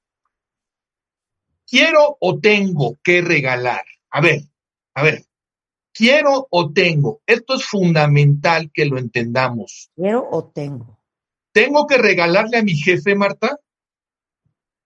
¿Quiero 1.67 2.17
o 2.21 2.39
tengo 2.39 2.97
que 3.03 3.21
regalar? 3.21 3.85
A 4.11 4.21
ver, 4.21 4.43
a 4.95 5.03
ver. 5.03 5.25
¿Quiero 5.95 6.49
o 6.51 6.73
tengo? 6.73 7.23
Esto 7.25 7.55
es 7.55 7.65
fundamental 7.65 8.71
que 8.75 8.85
lo 8.85 8.99
entendamos. 8.99 9.91
¿Quiero 9.95 10.29
o 10.29 10.45
tengo? 10.45 11.01
¿Tengo 11.53 11.87
que 11.87 11.99
regalarle 11.99 12.59
a 12.59 12.65
mi 12.65 12.75
jefe, 12.75 13.15
Marta? 13.15 13.61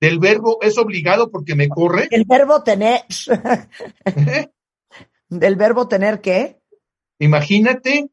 ¿Del 0.01 0.19
verbo 0.19 0.59
es 0.61 0.77
obligado 0.77 1.31
porque 1.31 1.55
me 1.55 1.71
corre? 1.71 2.09
El 2.11 2.27
verbo 2.27 2.63
tener. 2.63 3.01
¿Eh? 4.05 4.49
¿Del 5.31 5.57
verbo 5.57 5.89
tener 5.89 6.21
qué? 6.21 6.61
Imagínate. 7.19 8.11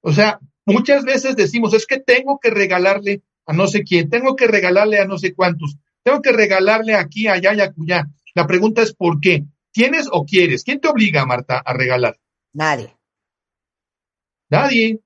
O 0.00 0.12
sea, 0.12 0.40
muchas 0.64 1.04
veces 1.04 1.36
decimos, 1.36 1.74
es 1.74 1.86
que 1.86 2.00
tengo 2.00 2.40
que 2.40 2.48
regalarle 2.48 3.22
a 3.44 3.52
no 3.52 3.66
sé 3.66 3.84
quién, 3.84 4.08
tengo 4.08 4.36
que 4.36 4.46
regalarle 4.46 4.98
a 4.98 5.04
no 5.04 5.18
sé 5.18 5.34
cuántos, 5.34 5.76
tengo 6.02 6.22
que 6.22 6.32
regalarle 6.32 6.94
aquí, 6.94 7.28
allá 7.28 7.54
y 7.54 7.60
acullá. 7.60 8.08
La 8.34 8.46
pregunta 8.46 8.82
es 8.82 8.94
¿por 8.94 9.20
qué? 9.20 9.44
¿Tienes 9.70 10.08
o 10.10 10.24
quieres? 10.24 10.64
¿Quién 10.64 10.80
te 10.80 10.88
obliga, 10.88 11.26
Marta, 11.26 11.58
a 11.58 11.72
regalar? 11.74 12.18
Nadie. 12.54 12.96
Nadie, 14.50 15.00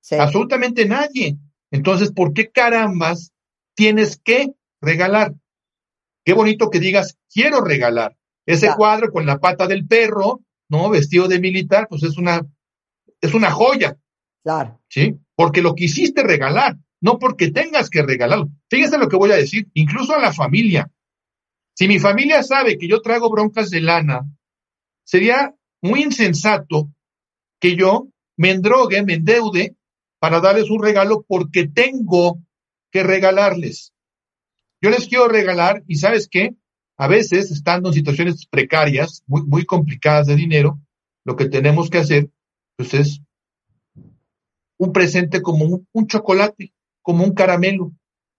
Sí. 0.00 0.16
absolutamente 0.16 0.84
nadie. 0.86 1.38
Entonces, 1.70 2.12
¿por 2.12 2.34
qué 2.34 2.50
carambas 2.50 3.32
tienes 3.74 4.18
que 4.22 4.52
regalar? 4.82 5.34
Qué 6.24 6.32
bonito 6.34 6.70
que 6.70 6.80
digas, 6.80 7.16
quiero 7.32 7.60
regalar. 7.62 8.16
Ese 8.46 8.66
Claro. 8.66 8.76
cuadro 8.76 9.12
con 9.12 9.24
la 9.26 9.38
pata 9.38 9.66
del 9.66 9.86
perro, 9.86 10.42
¿no? 10.68 10.90
Vestido 10.90 11.26
de 11.28 11.40
militar, 11.40 11.86
pues 11.88 12.02
es 12.02 12.18
una, 12.18 12.42
es 13.20 13.32
una 13.34 13.50
joya. 13.50 13.96
Claro. 14.42 14.80
¿sí? 14.88 15.16
Porque 15.36 15.62
lo 15.62 15.74
quisiste 15.74 16.22
regalar, 16.22 16.76
no 17.00 17.18
porque 17.18 17.50
tengas 17.50 17.88
que 17.88 18.02
regalarlo. 18.02 18.50
Fíjense 18.68 18.98
lo 18.98 19.08
que 19.08 19.16
voy 19.16 19.32
a 19.32 19.36
decir, 19.36 19.68
incluso 19.74 20.14
a 20.14 20.18
la 20.20 20.32
familia. 20.32 20.90
Si 21.74 21.88
mi 21.88 21.98
familia 21.98 22.42
sabe 22.42 22.76
que 22.78 22.86
yo 22.86 23.00
traigo 23.00 23.30
broncas 23.30 23.70
de 23.70 23.80
lana, 23.80 24.20
sería 25.02 25.54
muy 25.84 26.02
insensato 26.02 26.90
que 27.60 27.76
yo 27.76 28.08
me 28.38 28.50
endrogue, 28.50 29.02
me 29.02 29.14
endeude 29.14 29.76
para 30.18 30.40
darles 30.40 30.70
un 30.70 30.82
regalo 30.82 31.26
porque 31.28 31.68
tengo 31.68 32.40
que 32.90 33.02
regalarles. 33.02 33.92
Yo 34.80 34.88
les 34.88 35.06
quiero 35.06 35.28
regalar 35.28 35.84
y 35.86 35.96
sabes 35.96 36.26
qué? 36.26 36.54
A 36.96 37.06
veces, 37.06 37.50
estando 37.50 37.90
en 37.90 37.94
situaciones 37.94 38.46
precarias, 38.46 39.22
muy, 39.26 39.42
muy 39.42 39.66
complicadas 39.66 40.26
de 40.26 40.36
dinero, 40.36 40.80
lo 41.22 41.36
que 41.36 41.50
tenemos 41.50 41.90
que 41.90 41.98
hacer, 41.98 42.30
pues 42.76 42.94
es 42.94 43.20
un 44.78 44.90
presente 44.90 45.42
como 45.42 45.66
un, 45.66 45.88
un 45.92 46.06
chocolate, 46.06 46.72
como 47.02 47.24
un 47.24 47.34
caramelo, 47.34 47.92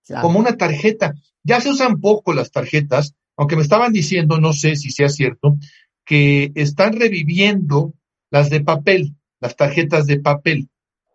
claro. 0.04 0.24
como 0.24 0.40
una 0.40 0.58
tarjeta. 0.58 1.14
Ya 1.44 1.62
se 1.62 1.70
usan 1.70 2.02
poco 2.02 2.34
las 2.34 2.50
tarjetas, 2.50 3.14
aunque 3.38 3.56
me 3.56 3.62
estaban 3.62 3.94
diciendo, 3.94 4.40
no 4.40 4.52
sé 4.54 4.76
si 4.78 4.90
sea 4.90 5.10
cierto, 5.10 5.58
que 6.06 6.52
están 6.56 6.94
reviviendo 6.94 7.94
las 8.30 8.50
de 8.50 8.62
papel, 8.62 9.16
las 9.40 9.56
tarjetas 9.56 10.06
de 10.06 10.20
papel, 10.20 10.70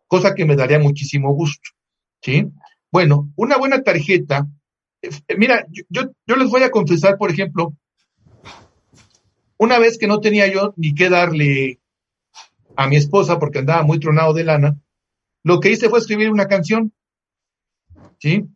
cosa 0.07 0.35
que 0.35 0.45
me 0.45 0.57
daría 0.57 0.79
muchísimo 0.79 1.33
gusto. 1.33 1.71
¿Sí? 2.23 2.47
Bueno, 2.93 3.33
una 3.37 3.57
buena 3.57 3.83
tarjeta, 3.83 4.47
eh, 5.01 5.11
mira, 5.39 5.67
yo, 5.71 5.85
yo, 5.89 6.03
yo 6.27 6.37
les 6.37 6.51
voy 6.51 6.63
a 6.63 6.71
confesar, 6.71 7.17
por 7.17 7.31
ejemplo, 7.31 7.75
una 9.57 9.79
vez 9.79 9.97
que 9.99 10.07
no 10.07 10.21
tenía 10.21 10.53
yo 10.53 10.75
ni 10.77 10.95
qué 10.95 11.09
darle 11.09 11.81
a 12.77 12.87
mi 12.87 12.97
esposa 12.97 13.39
porque 13.39 13.61
andaba 13.61 13.83
muy 13.83 14.01
tronado 14.01 14.33
de 14.33 14.45
lana, 14.45 14.77
lo 15.43 15.61
que 15.61 15.71
hice 15.71 15.89
fue 15.89 15.99
escribir 15.99 16.31
una 16.31 16.49
canción, 16.49 16.93
¿sí? 18.19 18.47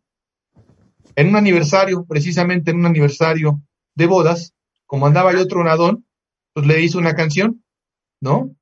En 1.17 1.29
un 1.29 1.37
aniversario, 1.37 2.05
precisamente 2.07 2.71
en 2.71 2.79
un 2.79 2.87
aniversario 2.87 3.63
de 3.95 4.07
bodas, 4.07 4.55
como 4.87 5.07
andaba 5.07 5.33
yo 5.33 5.47
tronadón, 5.47 6.07
pues 6.55 6.67
le 6.67 6.81
hice 6.83 6.97
una 6.99 7.15
canción, 7.15 7.63
¿no? 8.23 8.55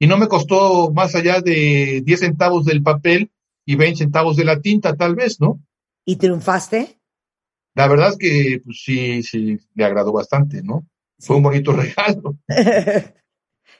Y 0.00 0.06
no 0.06 0.16
me 0.18 0.26
costó 0.28 0.90
más 0.92 1.14
allá 1.14 1.40
de 1.40 2.02
10 2.04 2.20
centavos 2.20 2.64
del 2.64 2.82
papel 2.82 3.30
y 3.64 3.76
20 3.76 3.98
centavos 3.98 4.36
de 4.36 4.44
la 4.44 4.60
tinta, 4.60 4.96
tal 4.96 5.14
vez, 5.14 5.40
¿no? 5.40 5.60
¿Y 6.04 6.16
triunfaste? 6.16 6.98
La 7.76 7.86
verdad 7.88 8.10
es 8.10 8.18
que, 8.18 8.60
pues 8.64 8.82
sí, 8.84 9.22
sí, 9.22 9.58
le 9.74 9.84
agradó 9.84 10.12
bastante, 10.12 10.62
¿no? 10.62 10.86
Fue 11.18 11.36
un 11.36 11.42
bonito 11.42 11.72
regalo. 11.76 12.36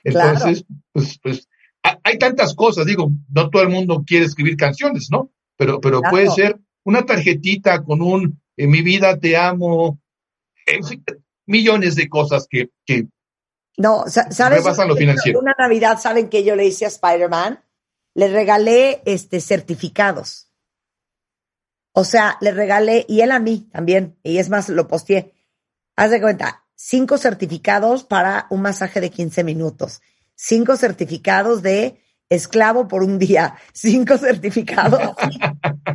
Entonces, 0.03 0.65
pues, 0.91 1.19
pues, 1.21 1.47
ha- 1.83 1.99
hay 2.03 2.17
tantas 2.17 2.53
cosas, 2.55 2.85
digo, 2.85 3.11
no 3.29 3.49
todo 3.49 3.61
el 3.63 3.69
mundo 3.69 4.03
quiere 4.05 4.25
escribir 4.25 4.55
canciones, 4.57 5.09
¿no? 5.11 5.31
Pero, 5.57 5.79
pero 5.79 5.99
Claro. 6.01 6.11
puede 6.11 6.29
ser 6.31 6.59
una 6.83 7.05
tarjetita 7.05 7.83
con 7.83 8.01
un 8.01 8.41
en 8.57 8.69
mi 8.69 8.81
vida 8.81 9.19
te 9.19 9.35
amo, 9.35 9.99
en 10.65 10.83
fin, 10.83 11.03
millones 11.45 11.95
de 11.95 12.07
cosas 12.07 12.47
que, 12.49 12.69
que 12.85 13.07
No, 13.77 14.05
sa- 14.07 14.31
¿sabes? 14.31 14.59
Rebasan 14.63 14.87
lo 14.87 14.95
financiero. 14.95 15.39
Una 15.39 15.53
Navidad, 15.57 15.99
¿saben 15.99 16.29
qué 16.29 16.43
yo 16.43 16.55
le 16.55 16.65
hice 16.65 16.85
a 16.85 16.89
Spider-Man? 16.89 17.63
Le 18.13 18.27
regalé 18.29 19.01
este 19.05 19.41
certificados. 19.41 20.51
O 21.93 22.03
sea, 22.03 22.37
le 22.41 22.51
regalé, 22.51 23.05
y 23.07 23.21
él 23.21 23.31
a 23.31 23.39
mí 23.39 23.69
también, 23.71 24.17
y 24.23 24.37
es 24.37 24.49
más, 24.49 24.69
lo 24.69 24.87
posteé. 24.87 25.33
Haz 25.95 26.11
de 26.11 26.19
cuenta, 26.21 26.65
cinco 26.75 27.17
certificados 27.17 28.03
para 28.03 28.47
un 28.49 28.61
masaje 28.61 28.99
de 28.99 29.09
15 29.09 29.43
minutos, 29.45 30.01
cinco 30.35 30.75
certificados 30.75 31.61
de 31.61 32.01
esclavo 32.27 32.87
por 32.89 33.01
un 33.03 33.17
día, 33.17 33.55
cinco 33.73 34.17
certificados. 34.17 34.99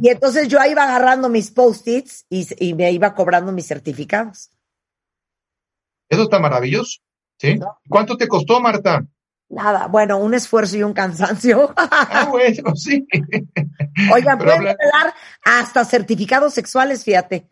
y 0.00 0.08
entonces 0.08 0.48
yo 0.48 0.58
iba 0.64 0.84
agarrando 0.84 1.28
mis 1.28 1.50
post-its 1.50 2.24
y, 2.30 2.46
y 2.68 2.74
me 2.74 2.90
iba 2.92 3.14
cobrando 3.14 3.52
mis 3.52 3.66
certificados. 3.66 4.50
eso 6.08 6.22
está 6.22 6.38
maravilloso, 6.38 7.00
¿sí? 7.40 7.56
No. 7.56 7.78
¿Cuánto 7.88 8.16
te 8.16 8.28
costó, 8.28 8.60
Marta? 8.60 9.04
Nada, 9.48 9.88
bueno, 9.88 10.18
un 10.18 10.34
esfuerzo 10.34 10.76
y 10.76 10.82
un 10.84 10.92
cansancio. 10.92 11.72
Ah, 11.76 12.28
bueno, 12.30 12.76
sí. 12.76 13.04
Oigan, 14.12 14.38
Pero 14.38 14.50
pueden 14.52 14.68
habla- 14.68 14.76
regalar 14.78 15.14
hasta 15.44 15.84
certificados 15.84 16.54
sexuales, 16.54 17.02
fíjate. 17.04 17.48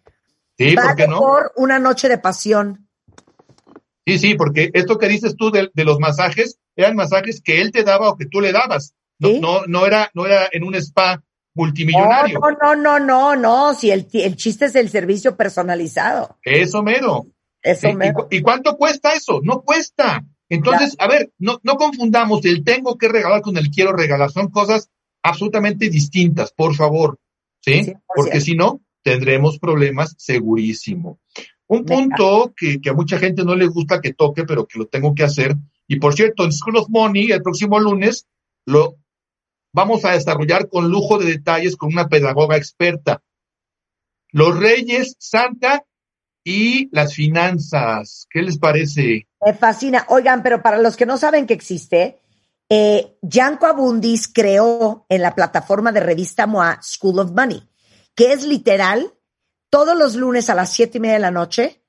Sí, 0.57 0.75
¿por 0.75 0.85
Vale 0.85 0.97
qué 0.97 1.09
no? 1.09 1.19
por 1.19 1.53
una 1.57 1.79
noche 1.79 2.09
de 2.09 2.19
pasión. 2.19 2.89
Sí, 4.07 4.19
sí, 4.19 4.35
porque 4.35 4.71
esto 4.75 4.97
que 4.99 5.09
dices 5.09 5.35
tú 5.37 5.51
de, 5.51 5.71
de 5.75 5.85
los 5.85 5.99
masajes, 5.99 6.59
eran 6.77 6.95
masajes 6.97 7.41
que 7.43 7.61
él 7.61 7.73
te 7.73 7.83
daba 7.85 8.11
o 8.11 8.17
que 8.17 8.27
tú 8.27 8.41
le 8.41 8.53
dabas. 8.53 8.95
No, 9.19 9.29
¿Sí? 9.29 9.41
no, 9.41 9.67
no 9.67 9.85
era, 9.87 10.11
no 10.15 10.25
era 10.27 10.49
en 10.53 10.63
un 10.65 10.75
spa 10.77 11.17
No, 11.17 11.23
multimillonario. 11.55 12.39
no, 12.41 12.51
no, 12.53 12.77
no, 12.77 12.99
no, 13.01 13.37
no. 13.37 13.75
Si 13.75 13.91
el, 13.91 14.07
el 14.13 14.37
chiste 14.37 14.67
es 14.67 14.75
el 14.77 14.89
servicio 14.89 15.37
personalizado. 15.37 16.39
Eso 16.43 16.83
mero. 16.83 17.27
Eso 17.63 17.81
¿sí? 17.83 17.89
¿Y, 17.89 17.97
me. 17.97 18.13
cu- 18.13 18.27
y 18.31 18.41
cuánto 18.41 18.77
cuesta 18.77 19.13
eso? 19.13 19.41
No 19.43 19.63
cuesta. 19.63 20.25
Entonces, 20.49 20.97
a 20.99 21.07
ver, 21.09 21.31
no, 21.39 21.61
no 21.63 21.77
confundamos 21.77 22.45
el 22.47 22.65
tengo 22.65 22.97
que 22.97 23.09
regalar 23.09 23.43
con 23.43 23.57
el 23.59 23.71
quiero 23.71 23.93
regalar. 23.93 24.31
Son 24.31 24.49
cosas 24.49 24.91
absolutamente 25.23 25.91
distintas, 25.91 26.53
por 26.53 26.75
favor. 26.75 27.19
¿Sí? 27.61 27.73
100%. 27.83 28.03
Porque 28.15 28.41
si 28.41 28.55
no, 28.55 28.81
tendremos 29.03 29.59
problemas 29.59 30.15
segurísimo. 30.19 31.19
Un 31.67 31.85
Venga. 31.85 32.17
punto 32.17 32.55
que, 32.57 32.81
que 32.81 32.91
a 32.91 32.95
mucha 32.95 33.19
gente 33.19 33.45
no 33.45 33.55
le 33.55 33.67
gusta 33.67 34.01
que 34.01 34.15
toque, 34.15 34.45
pero 34.45 34.67
que 34.67 34.79
lo 34.79 34.87
tengo 34.87 35.15
que 35.15 35.25
hacer. 35.25 35.55
Y 35.87 35.97
por 35.97 36.15
cierto, 36.15 36.45
en 36.45 36.53
School 36.53 36.77
of 36.77 36.89
Money, 36.89 37.31
el 37.33 37.43
próximo 37.43 37.79
lunes, 37.79 38.27
lo 38.65 38.97
vamos 39.75 40.05
a 40.07 40.13
desarrollar 40.13 40.69
con 40.69 40.89
lujo 40.89 41.19
de 41.19 41.27
detalles 41.27 41.77
con 41.77 41.93
una 41.93 42.09
pedagoga 42.09 42.57
experta. 42.57 43.23
Los 44.33 44.59
Reyes, 44.59 45.15
Santa 45.19 45.85
y 46.45 46.89
las 46.93 47.15
finanzas. 47.15 48.27
¿Qué 48.31 48.43
les 48.43 48.59
parece? 48.59 49.27
Me 49.45 49.55
fascina. 49.55 50.07
Oigan, 50.09 50.43
pero 50.43 50.63
para 50.63 50.79
los 50.79 50.97
que 50.97 51.07
no 51.07 51.17
saben 51.19 51.47
que 51.47 51.55
existe, 51.55 52.19
eh, 52.69 53.17
Yanko 53.23 53.67
Abundis 53.67 54.29
creó 54.29 55.07
en 55.09 55.23
la 55.23 55.35
plataforma 55.35 55.93
de 55.93 56.01
revista 56.01 56.47
MOA 56.47 56.81
School 56.83 57.19
of 57.21 57.33
Money, 57.33 57.63
que 58.15 58.33
es 58.33 58.47
literal 58.47 59.15
todos 59.71 59.97
los 59.97 60.15
lunes 60.15 60.51
a 60.51 60.55
las 60.55 60.73
siete 60.73 60.99
y 60.99 61.01
media 61.01 61.15
de 61.15 61.21
la 61.21 61.31
noche, 61.31 61.83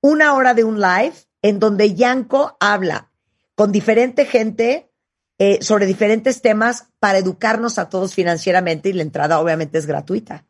una 0.00 0.34
hora 0.34 0.54
de 0.54 0.64
un 0.64 0.80
live 0.80 1.14
en 1.42 1.58
donde 1.58 1.94
Yanko 1.94 2.56
habla 2.60 3.10
con 3.54 3.72
diferente 3.72 4.24
gente 4.24 4.90
eh, 5.38 5.58
sobre 5.62 5.86
diferentes 5.86 6.40
temas 6.40 6.88
para 6.98 7.18
educarnos 7.18 7.78
a 7.78 7.88
todos 7.88 8.14
financieramente 8.14 8.88
y 8.88 8.92
la 8.92 9.02
entrada 9.02 9.40
obviamente 9.40 9.78
es 9.78 9.86
gratuita. 9.86 10.46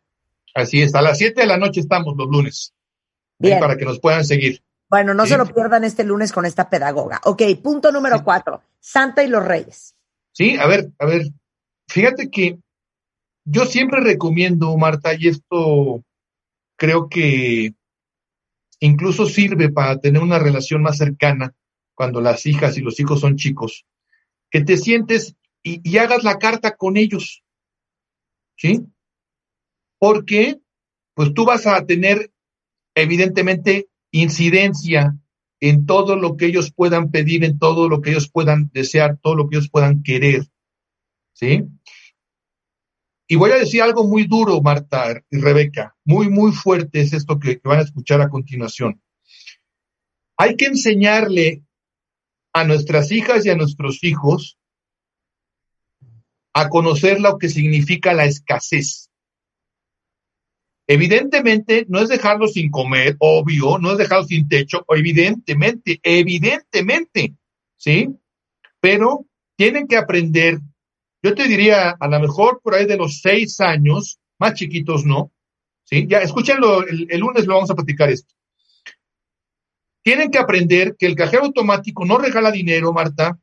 Así 0.54 0.82
es, 0.82 0.94
a 0.94 1.02
las 1.02 1.18
7 1.18 1.40
de 1.40 1.46
la 1.46 1.56
noche 1.56 1.80
estamos 1.80 2.14
los 2.16 2.28
lunes. 2.28 2.74
Bien. 3.42 3.60
Para 3.60 3.76
que 3.76 3.84
nos 3.84 3.98
puedan 3.98 4.24
seguir. 4.24 4.62
Bueno, 4.88 5.14
no 5.14 5.26
se 5.26 5.38
lo 5.38 5.46
pierdan 5.46 5.84
este 5.84 6.04
lunes 6.04 6.32
con 6.32 6.44
esta 6.44 6.68
pedagoga. 6.68 7.20
Ok, 7.24 7.42
punto 7.62 7.90
número 7.90 8.22
cuatro, 8.22 8.62
Santa 8.78 9.24
y 9.24 9.28
los 9.28 9.42
Reyes. 9.42 9.96
Sí, 10.32 10.56
a 10.58 10.66
ver, 10.66 10.92
a 10.98 11.06
ver, 11.06 11.22
fíjate 11.88 12.30
que 12.30 12.58
yo 13.44 13.64
siempre 13.64 14.00
recomiendo, 14.00 14.76
Marta, 14.76 15.14
y 15.14 15.28
esto 15.28 16.04
creo 16.76 17.08
que 17.08 17.74
incluso 18.80 19.26
sirve 19.26 19.70
para 19.70 19.98
tener 19.98 20.22
una 20.22 20.38
relación 20.38 20.82
más 20.82 20.98
cercana 20.98 21.54
cuando 21.94 22.20
las 22.20 22.44
hijas 22.46 22.76
y 22.76 22.82
los 22.82 23.00
hijos 23.00 23.20
son 23.20 23.36
chicos, 23.36 23.86
que 24.50 24.62
te 24.62 24.76
sientes 24.76 25.36
y, 25.62 25.80
y 25.88 25.98
hagas 25.98 26.22
la 26.22 26.38
carta 26.38 26.76
con 26.76 26.96
ellos. 26.96 27.42
¿Sí? 28.56 28.86
Porque, 29.98 30.60
pues 31.14 31.32
tú 31.32 31.46
vas 31.46 31.66
a 31.66 31.84
tener 31.86 32.30
evidentemente 32.94 33.88
incidencia 34.10 35.16
en 35.60 35.86
todo 35.86 36.16
lo 36.16 36.36
que 36.36 36.46
ellos 36.46 36.72
puedan 36.72 37.10
pedir, 37.10 37.44
en 37.44 37.58
todo 37.58 37.88
lo 37.88 38.00
que 38.00 38.10
ellos 38.10 38.28
puedan 38.28 38.70
desear, 38.72 39.18
todo 39.22 39.36
lo 39.36 39.48
que 39.48 39.56
ellos 39.56 39.70
puedan 39.70 40.02
querer. 40.02 40.46
¿Sí? 41.34 41.64
Y 43.28 43.36
voy 43.36 43.52
a 43.52 43.56
decir 43.56 43.80
algo 43.80 44.06
muy 44.06 44.26
duro, 44.26 44.60
Marta 44.60 45.22
y 45.30 45.38
Rebeca, 45.38 45.96
muy, 46.04 46.28
muy 46.28 46.52
fuerte 46.52 47.00
es 47.00 47.12
esto 47.12 47.38
que, 47.38 47.60
que 47.60 47.68
van 47.68 47.78
a 47.78 47.84
escuchar 47.84 48.20
a 48.20 48.28
continuación. 48.28 49.00
Hay 50.36 50.56
que 50.56 50.66
enseñarle 50.66 51.62
a 52.52 52.64
nuestras 52.64 53.10
hijas 53.12 53.46
y 53.46 53.50
a 53.50 53.56
nuestros 53.56 54.02
hijos 54.04 54.58
a 56.52 56.68
conocer 56.68 57.20
lo 57.20 57.38
que 57.38 57.48
significa 57.48 58.12
la 58.12 58.24
escasez. 58.24 59.11
Evidentemente, 60.86 61.86
no 61.88 62.00
es 62.00 62.08
dejarlo 62.08 62.48
sin 62.48 62.70
comer, 62.70 63.16
obvio, 63.18 63.78
no 63.78 63.92
es 63.92 63.98
dejarlo 63.98 64.24
sin 64.24 64.48
techo, 64.48 64.84
evidentemente, 64.88 66.00
evidentemente, 66.02 67.34
¿sí? 67.76 68.08
Pero 68.80 69.26
tienen 69.56 69.86
que 69.86 69.96
aprender, 69.96 70.58
yo 71.22 71.34
te 71.34 71.46
diría, 71.46 71.90
a 71.90 72.08
lo 72.08 72.20
mejor 72.20 72.60
por 72.62 72.74
ahí 72.74 72.86
de 72.86 72.96
los 72.96 73.20
seis 73.20 73.60
años, 73.60 74.18
más 74.38 74.54
chiquitos 74.54 75.04
no, 75.04 75.32
¿sí? 75.84 76.06
Ya, 76.08 76.18
escúchenlo, 76.18 76.86
el, 76.86 77.06
el 77.08 77.20
lunes 77.20 77.46
lo 77.46 77.54
vamos 77.54 77.70
a 77.70 77.76
platicar 77.76 78.10
esto. 78.10 78.34
Tienen 80.02 80.32
que 80.32 80.38
aprender 80.38 80.96
que 80.98 81.06
el 81.06 81.14
cajero 81.14 81.44
automático 81.44 82.04
no 82.04 82.18
regala 82.18 82.50
dinero, 82.50 82.92
Marta, 82.92 83.38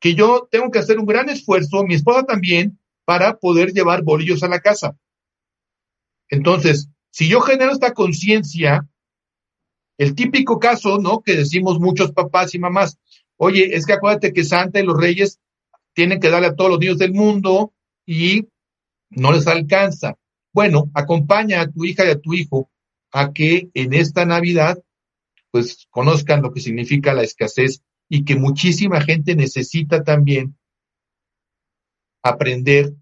que 0.00 0.14
yo 0.14 0.46
tengo 0.50 0.70
que 0.70 0.78
hacer 0.78 0.98
un 1.00 1.06
gran 1.06 1.28
esfuerzo, 1.30 1.82
mi 1.82 1.94
esposa 1.94 2.22
también, 2.22 2.78
para 3.04 3.38
poder 3.38 3.72
llevar 3.72 4.02
bolillos 4.02 4.42
a 4.44 4.48
la 4.48 4.60
casa. 4.60 4.96
Entonces, 6.28 6.88
si 7.10 7.28
yo 7.28 7.40
genero 7.40 7.72
esta 7.72 7.92
conciencia, 7.92 8.88
el 9.98 10.14
típico 10.14 10.58
caso, 10.58 10.98
¿no? 10.98 11.20
Que 11.20 11.36
decimos 11.36 11.78
muchos 11.78 12.12
papás 12.12 12.54
y 12.54 12.58
mamás, 12.58 12.98
oye, 13.36 13.76
es 13.76 13.86
que 13.86 13.92
acuérdate 13.92 14.32
que 14.32 14.44
Santa 14.44 14.80
y 14.80 14.84
los 14.84 15.00
Reyes 15.00 15.40
tienen 15.94 16.20
que 16.20 16.30
darle 16.30 16.48
a 16.48 16.56
todos 16.56 16.70
los 16.70 16.80
niños 16.80 16.98
del 16.98 17.12
mundo 17.12 17.72
y 18.04 18.48
no 19.10 19.32
les 19.32 19.46
alcanza. 19.46 20.16
Bueno, 20.52 20.90
acompaña 20.94 21.60
a 21.60 21.70
tu 21.70 21.84
hija 21.84 22.04
y 22.04 22.10
a 22.10 22.20
tu 22.20 22.34
hijo 22.34 22.70
a 23.12 23.32
que 23.32 23.70
en 23.74 23.94
esta 23.94 24.26
Navidad, 24.26 24.82
pues 25.50 25.86
conozcan 25.90 26.42
lo 26.42 26.52
que 26.52 26.60
significa 26.60 27.14
la 27.14 27.22
escasez 27.22 27.82
y 28.08 28.24
que 28.24 28.34
muchísima 28.34 29.00
gente 29.00 29.36
necesita 29.36 30.02
también 30.02 30.58
aprender 32.24 32.92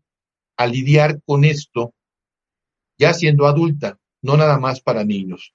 a 0.58 0.66
lidiar 0.66 1.22
con 1.24 1.44
esto 1.44 1.94
ya 3.02 3.12
siendo 3.14 3.48
adulta, 3.48 3.98
no 4.22 4.36
nada 4.36 4.58
más 4.58 4.80
para 4.80 5.02
niños. 5.02 5.52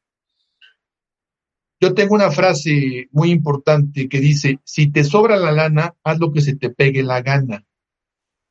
Yo 1.79 1.93
tengo 1.93 2.13
una 2.13 2.29
frase 2.29 3.07
muy 3.11 3.31
importante 3.31 4.09
que 4.09 4.19
dice, 4.19 4.59
si 4.65 4.91
te 4.91 5.05
sobra 5.05 5.37
la 5.37 5.53
lana, 5.53 5.95
haz 6.03 6.19
lo 6.19 6.33
que 6.33 6.41
se 6.41 6.55
te 6.57 6.71
pegue 6.71 7.03
la 7.03 7.21
gana. 7.21 7.65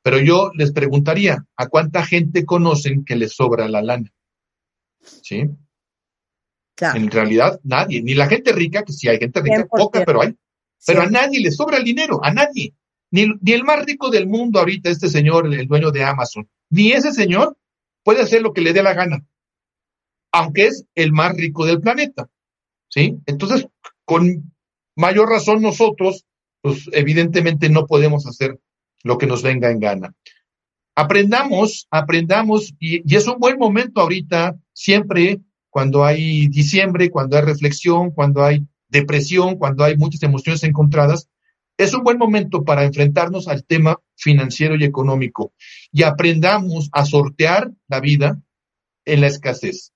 Pero 0.03 0.19
yo 0.19 0.51
les 0.55 0.73
preguntaría, 0.73 1.45
¿a 1.57 1.67
cuánta 1.67 2.07
gente 2.07 2.47
conocen 2.47 3.05
que 3.05 3.17
les 3.17 3.35
sobra 3.35 3.69
la 3.69 3.83
lana? 3.83 4.11
¿Sí? 5.01 5.45
Claro. 6.75 6.99
En 6.99 7.11
realidad, 7.11 7.61
nadie, 7.65 8.03
ni 8.03 8.15
la 8.15 8.29
gente 8.29 8.53
rica, 8.53 8.83
que 8.83 8.93
sí 8.93 9.09
hay 9.09 9.19
gente 9.19 9.43
rica, 9.43 9.67
100%. 9.67 9.69
poca, 9.69 10.05
pero 10.07 10.23
hay. 10.23 10.35
Pero 10.87 11.03
sí. 11.03 11.07
a 11.07 11.11
nadie 11.11 11.41
le 11.41 11.51
sobra 11.51 11.77
el 11.77 11.85
dinero, 11.85 12.25
a 12.25 12.33
nadie. 12.33 12.75
Ni, 13.11 13.27
ni, 13.43 13.53
el 13.53 13.65
más 13.65 13.85
rico 13.85 14.09
del 14.09 14.27
mundo 14.27 14.61
ahorita, 14.61 14.89
este 14.89 15.09
señor, 15.09 15.53
el 15.53 15.67
dueño 15.67 15.91
de 15.91 16.05
Amazon, 16.05 16.49
ni 16.71 16.93
ese 16.93 17.13
señor 17.13 17.57
puede 18.07 18.23
hacer 18.23 18.41
lo 18.41 18.53
que 18.53 18.61
le 18.61 18.73
dé 18.73 18.85
la 18.85 18.95
gana, 18.95 19.27
aunque 20.31 20.67
es 20.67 20.85
el 20.95 21.11
más 21.11 21.37
rico 21.37 21.67
del 21.67 21.81
planeta. 21.81 22.31
¿Sí? 22.89 23.19
Entonces, 23.27 23.67
con 24.05 24.55
mayor 24.95 25.29
razón 25.29 25.61
nosotros, 25.61 26.25
pues 26.61 26.89
evidentemente 26.93 27.69
no 27.69 27.87
podemos 27.89 28.25
hacer 28.29 28.61
lo 29.03 29.19
que 29.19 29.27
nos 29.27 29.43
venga 29.43 29.73
en 29.73 29.81
gana. 29.81 30.15
Aprendamos, 30.95 31.89
aprendamos, 31.91 32.75
y, 32.79 33.03
y 33.13 33.17
es 33.17 33.27
un 33.27 33.41
buen 33.41 33.59
momento 33.59 34.01
ahorita, 34.01 34.57
siempre 34.73 35.41
cuando 35.69 36.05
hay 36.05 36.47
diciembre, 36.47 37.11
cuando 37.11 37.37
hay 37.37 37.43
reflexión, 37.43 38.13
cuando 38.13 38.45
hay 38.45 38.65
depresión, 38.89 39.57
cuando 39.57 39.83
hay 39.83 39.97
muchas 39.97 40.23
emociones 40.23 40.63
encontradas, 40.63 41.29
es 41.79 41.95
un 41.95 42.03
buen 42.03 42.19
momento 42.19 42.65
para 42.65 42.85
enfrentarnos 42.85 43.49
al 43.49 43.65
tema 43.65 44.01
financiero 44.15 44.77
y 44.77 44.85
económico 44.85 45.53
y 45.93 46.03
aprendamos 46.03 46.89
a 46.93 47.05
sortear 47.05 47.71
la 47.89 48.01
vida 48.01 48.41
en 49.05 49.21
la 49.21 49.27
escasez. 49.27 49.93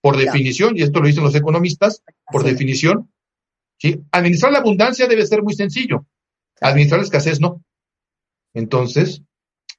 Por 0.00 0.16
definición, 0.16 0.76
y 0.76 0.82
esto 0.82 1.00
lo 1.00 1.06
dicen 1.06 1.24
los 1.24 1.34
economistas, 1.34 2.02
por 2.30 2.42
sí. 2.42 2.50
definición, 2.50 3.10
¿sí? 3.78 4.00
administrar 4.12 4.52
la 4.52 4.58
abundancia 4.58 5.06
debe 5.06 5.26
ser 5.26 5.42
muy 5.42 5.54
sencillo, 5.54 6.06
administrar 6.60 7.00
la 7.00 7.04
escasez 7.04 7.40
no. 7.40 7.64
Entonces, 8.52 9.22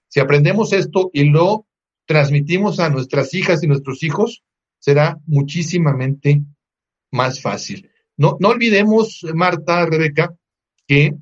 si 0.08 0.20
aprendemos 0.20 0.74
esto 0.74 1.12
y 1.14 1.26
lo 1.26 1.68
transmitimos 2.06 2.80
a 2.80 2.90
nuestras 2.90 3.34
hijas 3.34 3.64
y 3.64 3.68
nuestros 3.68 4.02
hijos, 4.04 4.44
será 4.80 5.20
muchísimamente 5.26 6.42
más 7.12 7.42
fácil. 7.42 7.92
No, 8.18 8.38
no 8.40 8.50
olvidemos, 8.50 9.26
Marta, 9.34 9.86
Rebeca, 9.86 10.36
que 10.88 11.16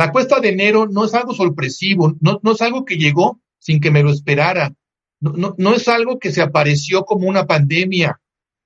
la 0.00 0.12
cuesta 0.12 0.40
de 0.40 0.48
enero 0.48 0.88
no 0.88 1.04
es 1.04 1.12
algo 1.12 1.34
sorpresivo, 1.34 2.16
no, 2.20 2.40
es 2.50 2.62
algo 2.62 2.86
que 2.86 2.96
llegó 2.96 3.38
sin 3.58 3.80
que 3.80 3.90
me 3.90 4.02
lo 4.02 4.10
esperara, 4.10 4.74
no, 5.20 5.74
es 5.74 5.88
algo 5.88 6.18
que 6.18 6.32
se 6.32 6.40
apareció 6.40 7.04
como 7.04 7.28
una 7.28 7.46
pandemia, 7.46 8.18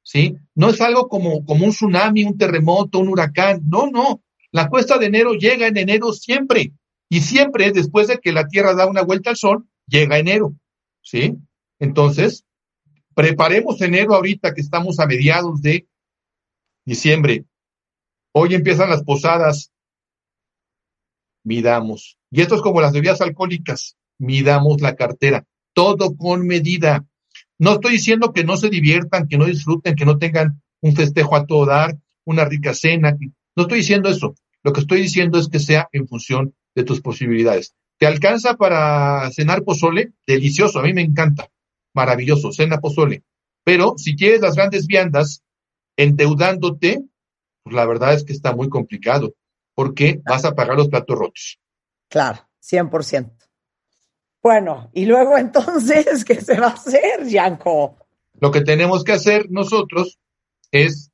¿sí? 0.04 0.36
No 0.54 0.70
es 0.70 0.80
algo 0.80 1.08
como, 1.08 1.44
como 1.44 1.64
un 1.64 1.72
tsunami, 1.72 2.22
un 2.22 2.38
terremoto, 2.38 3.00
un 3.00 3.08
huracán, 3.08 3.62
no, 3.66 3.88
no. 3.90 4.22
La 4.52 4.68
cuesta 4.68 4.96
de 4.96 5.06
enero 5.06 5.34
llega 5.34 5.66
en 5.66 5.76
enero 5.76 6.12
siempre, 6.12 6.72
y 7.08 7.20
siempre 7.20 7.72
después 7.72 8.06
de 8.06 8.18
que 8.18 8.30
la 8.30 8.46
Tierra 8.46 8.72
da 8.74 8.86
una 8.86 9.02
vuelta 9.02 9.30
al 9.30 9.36
Sol, 9.36 9.66
llega 9.88 10.20
enero, 10.20 10.54
¿sí? 11.02 11.34
Entonces, 11.80 12.44
preparemos 13.16 13.80
enero 13.80 14.14
ahorita 14.14 14.54
que 14.54 14.60
estamos 14.60 15.00
a 15.00 15.06
mediados 15.06 15.60
de 15.62 15.88
diciembre. 16.84 17.44
Hoy 18.30 18.54
empiezan 18.54 18.90
las 18.90 19.02
posadas, 19.02 19.72
midamos. 21.44 22.16
Y 22.30 22.40
esto 22.40 22.56
es 22.56 22.62
como 22.62 22.80
las 22.80 22.92
bebidas 22.92 23.20
alcohólicas, 23.20 23.96
midamos 24.18 24.80
la 24.80 24.96
cartera, 24.96 25.44
todo 25.72 26.16
con 26.16 26.46
medida. 26.46 27.06
No 27.58 27.74
estoy 27.74 27.92
diciendo 27.92 28.32
que 28.32 28.44
no 28.44 28.56
se 28.56 28.70
diviertan, 28.70 29.28
que 29.28 29.38
no 29.38 29.44
disfruten, 29.44 29.94
que 29.94 30.04
no 30.04 30.18
tengan 30.18 30.62
un 30.80 30.96
festejo 30.96 31.36
a 31.36 31.46
todo 31.46 31.66
dar, 31.66 31.96
una 32.24 32.44
rica 32.44 32.74
cena. 32.74 33.16
No 33.54 33.62
estoy 33.62 33.78
diciendo 33.78 34.08
eso. 34.08 34.34
Lo 34.62 34.72
que 34.72 34.80
estoy 34.80 35.02
diciendo 35.02 35.38
es 35.38 35.48
que 35.48 35.60
sea 35.60 35.88
en 35.92 36.08
función 36.08 36.54
de 36.74 36.84
tus 36.84 37.00
posibilidades. 37.00 37.74
¿Te 37.98 38.06
alcanza 38.06 38.54
para 38.56 39.30
cenar 39.30 39.62
pozole? 39.62 40.12
Delicioso, 40.26 40.80
a 40.80 40.82
mí 40.82 40.92
me 40.92 41.02
encanta. 41.02 41.48
Maravilloso, 41.94 42.50
cena 42.50 42.78
pozole. 42.78 43.22
Pero 43.62 43.94
si 43.96 44.16
quieres 44.16 44.40
las 44.40 44.56
grandes 44.56 44.86
viandas, 44.86 45.42
endeudándote, 45.96 47.04
pues 47.62 47.76
la 47.76 47.86
verdad 47.86 48.14
es 48.14 48.24
que 48.24 48.32
está 48.32 48.54
muy 48.54 48.68
complicado 48.68 49.34
porque 49.74 50.20
vas 50.24 50.44
a 50.44 50.54
pagar 50.54 50.76
los 50.76 50.88
platos 50.88 51.18
rotos. 51.18 51.58
Claro, 52.08 52.48
100%. 52.62 53.32
Bueno, 54.42 54.90
y 54.92 55.06
luego 55.06 55.38
entonces, 55.38 56.24
¿qué 56.24 56.40
se 56.40 56.58
va 56.60 56.68
a 56.68 56.70
hacer, 56.70 57.26
Yanko? 57.26 57.96
Lo 58.40 58.50
que 58.50 58.60
tenemos 58.62 59.04
que 59.04 59.12
hacer 59.12 59.50
nosotros 59.50 60.18
es, 60.70 61.10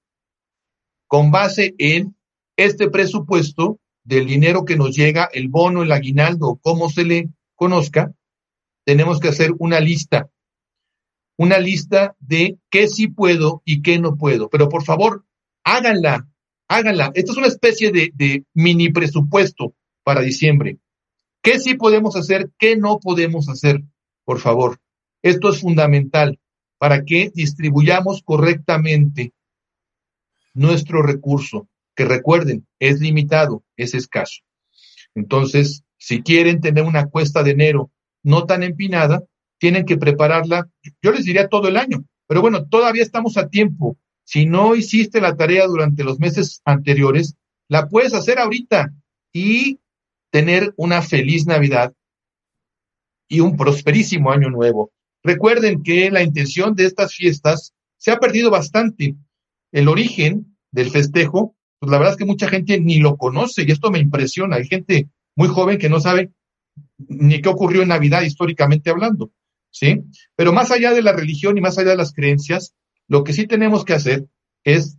con 1.06 1.30
base 1.30 1.74
en 1.78 2.16
este 2.56 2.88
presupuesto, 2.88 3.78
del 4.04 4.26
dinero 4.26 4.64
que 4.64 4.76
nos 4.76 4.96
llega, 4.96 5.28
el 5.32 5.48
bono, 5.48 5.82
el 5.82 5.92
aguinaldo, 5.92 6.58
como 6.62 6.88
se 6.88 7.04
le 7.04 7.28
conozca, 7.54 8.12
tenemos 8.84 9.20
que 9.20 9.28
hacer 9.28 9.52
una 9.58 9.80
lista, 9.80 10.30
una 11.36 11.58
lista 11.58 12.16
de 12.18 12.58
qué 12.70 12.88
sí 12.88 13.08
puedo 13.08 13.62
y 13.64 13.82
qué 13.82 13.98
no 13.98 14.16
puedo. 14.16 14.48
Pero 14.48 14.68
por 14.68 14.84
favor, 14.84 15.24
háganla, 15.64 16.28
háganla. 16.70 17.10
Esto 17.14 17.32
es 17.32 17.38
una 17.38 17.48
especie 17.48 17.90
de, 17.90 18.12
de 18.14 18.44
mini 18.54 18.90
presupuesto 18.90 19.74
para 20.04 20.20
diciembre. 20.20 20.78
¿Qué 21.42 21.58
sí 21.58 21.74
podemos 21.74 22.14
hacer? 22.16 22.50
¿Qué 22.58 22.76
no 22.76 23.00
podemos 23.00 23.48
hacer? 23.48 23.82
Por 24.24 24.38
favor. 24.38 24.78
Esto 25.22 25.50
es 25.50 25.60
fundamental 25.60 26.38
para 26.78 27.04
que 27.04 27.30
distribuyamos 27.34 28.22
correctamente 28.22 29.32
nuestro 30.54 31.02
recurso, 31.02 31.68
que 31.94 32.04
recuerden, 32.04 32.66
es 32.78 33.00
limitado, 33.00 33.64
es 33.76 33.94
escaso. 33.94 34.40
Entonces, 35.14 35.82
si 35.98 36.22
quieren 36.22 36.60
tener 36.60 36.84
una 36.84 37.06
cuesta 37.06 37.42
de 37.42 37.50
enero 37.50 37.90
no 38.22 38.46
tan 38.46 38.62
empinada, 38.62 39.24
tienen 39.58 39.84
que 39.84 39.98
prepararla, 39.98 40.70
yo 41.02 41.10
les 41.10 41.24
diría 41.24 41.48
todo 41.48 41.68
el 41.68 41.76
año, 41.76 42.04
pero 42.28 42.40
bueno, 42.40 42.64
todavía 42.66 43.02
estamos 43.02 43.36
a 43.36 43.48
tiempo. 43.48 43.98
Si 44.30 44.46
no 44.46 44.76
hiciste 44.76 45.20
la 45.20 45.34
tarea 45.36 45.66
durante 45.66 46.04
los 46.04 46.20
meses 46.20 46.62
anteriores, 46.64 47.34
la 47.68 47.88
puedes 47.88 48.14
hacer 48.14 48.38
ahorita 48.38 48.94
y 49.32 49.80
tener 50.30 50.72
una 50.76 51.02
feliz 51.02 51.46
Navidad 51.46 51.92
y 53.28 53.40
un 53.40 53.56
prosperísimo 53.56 54.30
año 54.30 54.48
nuevo. 54.48 54.92
Recuerden 55.24 55.82
que 55.82 56.12
la 56.12 56.22
intención 56.22 56.76
de 56.76 56.84
estas 56.84 57.12
fiestas 57.12 57.74
se 57.96 58.12
ha 58.12 58.20
perdido 58.20 58.52
bastante. 58.52 59.16
El 59.72 59.88
origen 59.88 60.56
del 60.70 60.90
festejo, 60.90 61.56
pues 61.80 61.90
la 61.90 61.98
verdad 61.98 62.12
es 62.12 62.18
que 62.18 62.24
mucha 62.24 62.46
gente 62.46 62.78
ni 62.78 63.00
lo 63.00 63.16
conoce 63.16 63.64
y 63.66 63.72
esto 63.72 63.90
me 63.90 63.98
impresiona. 63.98 64.58
Hay 64.58 64.68
gente 64.68 65.08
muy 65.34 65.48
joven 65.48 65.76
que 65.76 65.88
no 65.88 65.98
sabe 65.98 66.30
ni 66.98 67.42
qué 67.42 67.48
ocurrió 67.48 67.82
en 67.82 67.88
Navidad 67.88 68.22
históricamente 68.22 68.90
hablando, 68.90 69.32
¿sí? 69.72 70.04
Pero 70.36 70.52
más 70.52 70.70
allá 70.70 70.92
de 70.92 71.02
la 71.02 71.14
religión 71.14 71.58
y 71.58 71.60
más 71.60 71.78
allá 71.78 71.90
de 71.90 71.96
las 71.96 72.12
creencias, 72.12 72.76
lo 73.10 73.24
que 73.24 73.32
sí 73.32 73.48
tenemos 73.48 73.84
que 73.84 73.94
hacer 73.94 74.28
es 74.62 74.96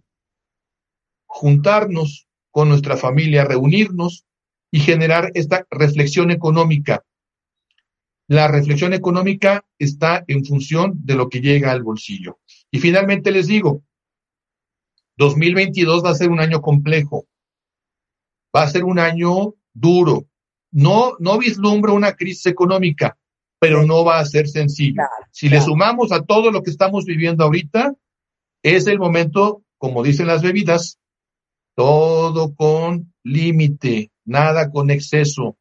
juntarnos 1.28 2.28
con 2.52 2.67
nuestra 2.67 2.97
familia, 2.97 3.45
reunirnos 3.45 4.26
y 4.69 4.82
generar 4.82 5.32
esta 5.34 5.65
reflexión 5.71 6.30
económica. 6.30 7.06
La 8.28 8.50
reflexión 8.50 8.93
económica 8.93 9.65
está 9.80 10.26
en 10.28 10.43
función 10.43 11.00
de 11.06 11.15
lo 11.15 11.30
que 11.30 11.39
llega 11.39 11.71
al 11.71 11.84
bolsillo. 11.84 12.41
Y 12.69 12.80
finalmente 12.80 13.32
les 13.32 13.47
digo, 13.47 13.82
2022 15.15 16.04
va 16.04 16.10
a 16.10 16.15
ser 16.15 16.32
un 16.32 16.41
año 16.41 16.62
complejo, 16.62 17.28
va 18.54 18.63
a 18.63 18.69
ser 18.69 18.84
un 18.84 19.00
año 19.00 19.56
duro. 19.74 20.28
No, 20.71 21.13
no 21.19 21.38
vislumbro 21.38 21.93
una 21.93 22.17
crisis 22.17 22.47
económica, 22.47 23.17
pero 23.62 23.86
no 23.86 24.04
va 24.04 24.17
a 24.17 24.26
ser 24.26 24.47
sencillo. 24.47 25.04
si 25.30 25.47
le 25.47 25.62
sumamos 25.62 26.12
a 26.12 26.24
todo 26.24 26.50
lo 26.50 26.63
que 26.63 26.71
estamos 26.71 27.06
viviendo 27.06 27.43
ahorita, 27.43 27.93
es 28.63 28.88
el 28.88 28.97
momento, 28.97 29.62
como 29.78 30.02
dicen 30.02 30.26
las 30.26 30.41
bebidas, 30.41 30.97
todo 31.76 32.56
con 32.56 33.13
límite, 33.24 34.12
nada 34.26 34.71
con 34.71 34.89
exceso. 34.89 35.58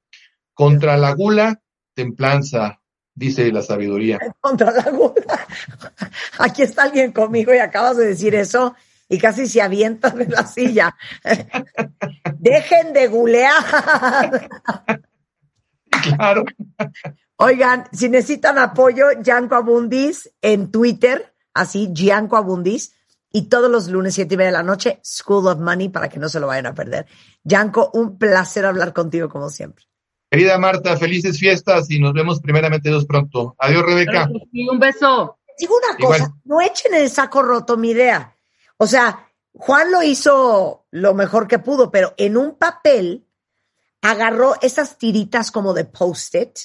Contra 0.55 0.97
la 0.97 1.13
gula, 1.13 1.61
templanza, 1.93 2.81
dice 3.15 3.53
la 3.53 3.61
sabiduría. 3.61 4.19
Contra 4.41 4.71
la 4.71 4.91
gula. 4.91 5.47
Aquí 6.39 6.63
está 6.63 6.85
alguien 6.85 7.13
conmigo 7.13 7.53
y 7.53 7.59
acabas 7.59 7.99
de 7.99 8.07
decir 8.07 8.35
eso 8.35 8.75
y 9.11 9.19
casi 9.19 9.47
se 9.47 9.61
avientan 9.61 10.17
de 10.17 10.27
la 10.27 10.47
silla. 10.47 10.97
Dejen 12.39 12.95
de 12.95 13.09
gulear. 13.09 14.49
Claro. 16.03 16.45
Oigan, 17.43 17.87
si 17.91 18.11
necesitan 18.11 18.59
apoyo, 18.59 19.07
Gianco 19.23 19.55
Abundis 19.55 20.31
en 20.43 20.71
Twitter, 20.71 21.35
así, 21.55 21.89
Gianco 21.91 22.37
Abundis, 22.37 22.93
y 23.33 23.49
todos 23.49 23.71
los 23.71 23.89
lunes, 23.89 24.15
siete 24.15 24.35
y 24.35 24.37
media 24.37 24.51
de 24.51 24.59
la 24.59 24.63
noche, 24.63 25.01
School 25.03 25.47
of 25.47 25.59
Money, 25.59 25.89
para 25.89 26.11
que 26.11 26.19
no 26.19 26.29
se 26.29 26.39
lo 26.39 26.49
vayan 26.49 26.67
a 26.67 26.75
perder. 26.75 27.07
Yanko, 27.43 27.93
un 27.95 28.19
placer 28.19 28.67
hablar 28.67 28.93
contigo 28.93 29.31
como 29.31 29.49
siempre. 29.49 29.87
Querida 30.31 30.59
Marta, 30.59 30.99
felices 30.99 31.39
fiestas 31.39 31.91
y 31.91 31.99
nos 31.99 32.13
vemos 32.13 32.41
primeramente 32.41 32.91
Dios 32.91 33.07
pronto. 33.07 33.57
Adiós, 33.59 33.85
Rebeca. 33.87 34.29
Y 34.53 34.69
un 34.69 34.79
beso. 34.79 35.39
Digo 35.59 35.77
una 35.77 35.97
cosa, 35.97 36.35
no 36.45 36.61
echen 36.61 36.93
el 36.93 37.09
saco 37.09 37.43
roto 37.43 37.79
mi 37.79 37.91
idea. 37.91 38.35
O 38.77 38.87
sea, 38.87 39.27
Juan 39.55 39.91
lo 39.91 40.03
hizo 40.03 40.87
lo 40.91 41.15
mejor 41.15 41.49
que 41.49 41.59
pudo, 41.59 41.91
pero 41.91 42.13
en 42.19 42.37
un 42.37 42.59
papel 42.59 43.27
agarró 44.03 44.57
esas 44.61 44.99
tiritas 44.99 45.51
como 45.51 45.73
de 45.73 45.87
post-it, 45.87 46.59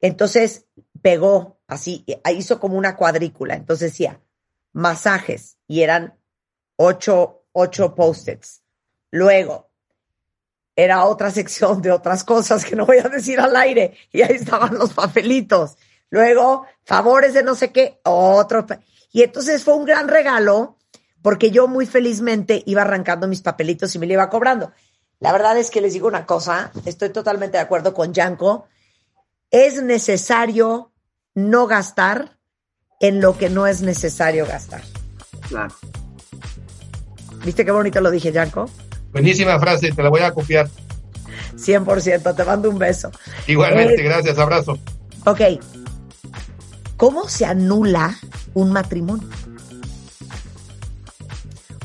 entonces 0.00 0.66
pegó 1.02 1.60
así, 1.66 2.04
hizo 2.34 2.60
como 2.60 2.76
una 2.76 2.96
cuadrícula, 2.96 3.54
entonces 3.54 3.92
decía 3.92 4.20
masajes 4.72 5.58
y 5.66 5.82
eran 5.82 6.18
ocho, 6.76 7.44
ocho 7.52 7.94
post-its. 7.94 8.62
Luego 9.10 9.70
era 10.76 11.04
otra 11.04 11.30
sección 11.30 11.82
de 11.82 11.90
otras 11.90 12.24
cosas 12.24 12.64
que 12.64 12.76
no 12.76 12.86
voy 12.86 12.98
a 12.98 13.08
decir 13.08 13.40
al 13.40 13.56
aire 13.56 13.96
y 14.12 14.22
ahí 14.22 14.36
estaban 14.36 14.78
los 14.78 14.94
papelitos. 14.94 15.76
Luego, 16.10 16.66
favores 16.84 17.34
de 17.34 17.42
no 17.42 17.54
sé 17.54 17.70
qué, 17.70 18.00
otro. 18.04 18.66
Y 19.12 19.22
entonces 19.22 19.62
fue 19.62 19.74
un 19.74 19.84
gran 19.84 20.08
regalo 20.08 20.76
porque 21.22 21.50
yo 21.50 21.68
muy 21.68 21.86
felizmente 21.86 22.62
iba 22.66 22.82
arrancando 22.82 23.28
mis 23.28 23.42
papelitos 23.42 23.94
y 23.94 23.98
me 23.98 24.06
lo 24.06 24.14
iba 24.14 24.30
cobrando. 24.30 24.72
La 25.18 25.32
verdad 25.32 25.58
es 25.58 25.70
que 25.70 25.80
les 25.80 25.92
digo 25.92 26.08
una 26.08 26.24
cosa, 26.24 26.72
estoy 26.86 27.10
totalmente 27.10 27.58
de 27.58 27.62
acuerdo 27.62 27.92
con 27.92 28.14
Yanko. 28.14 28.66
Es 29.50 29.82
necesario 29.82 30.92
no 31.34 31.66
gastar 31.66 32.38
en 33.00 33.20
lo 33.20 33.36
que 33.36 33.50
no 33.50 33.66
es 33.66 33.82
necesario 33.82 34.46
gastar. 34.46 34.82
Claro. 35.48 35.74
¿Viste 37.44 37.64
qué 37.64 37.70
bonito 37.70 38.00
lo 38.00 38.10
dije, 38.10 38.30
Yanko? 38.32 38.70
Buenísima 39.12 39.58
frase, 39.58 39.92
te 39.92 40.02
la 40.02 40.10
voy 40.10 40.20
a 40.20 40.32
copiar. 40.32 40.68
100%, 41.56 42.36
te 42.36 42.44
mando 42.44 42.70
un 42.70 42.78
beso. 42.78 43.10
Igualmente, 43.46 44.00
eh, 44.00 44.04
gracias, 44.04 44.38
abrazo. 44.38 44.78
Ok. 45.24 45.40
¿Cómo 46.96 47.28
se 47.28 47.46
anula 47.46 48.18
un 48.54 48.72
matrimonio? 48.72 49.28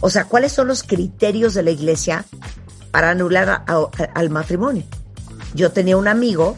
O 0.01 0.09
sea, 0.09 0.25
¿cuáles 0.25 0.51
son 0.51 0.67
los 0.67 0.83
criterios 0.83 1.53
de 1.53 1.63
la 1.63 1.71
iglesia 1.71 2.25
para 2.91 3.09
anular 3.09 3.63
al 4.13 4.29
matrimonio? 4.29 4.83
Yo 5.53 5.71
tenía 5.71 5.97
un 5.97 6.07
amigo 6.07 6.57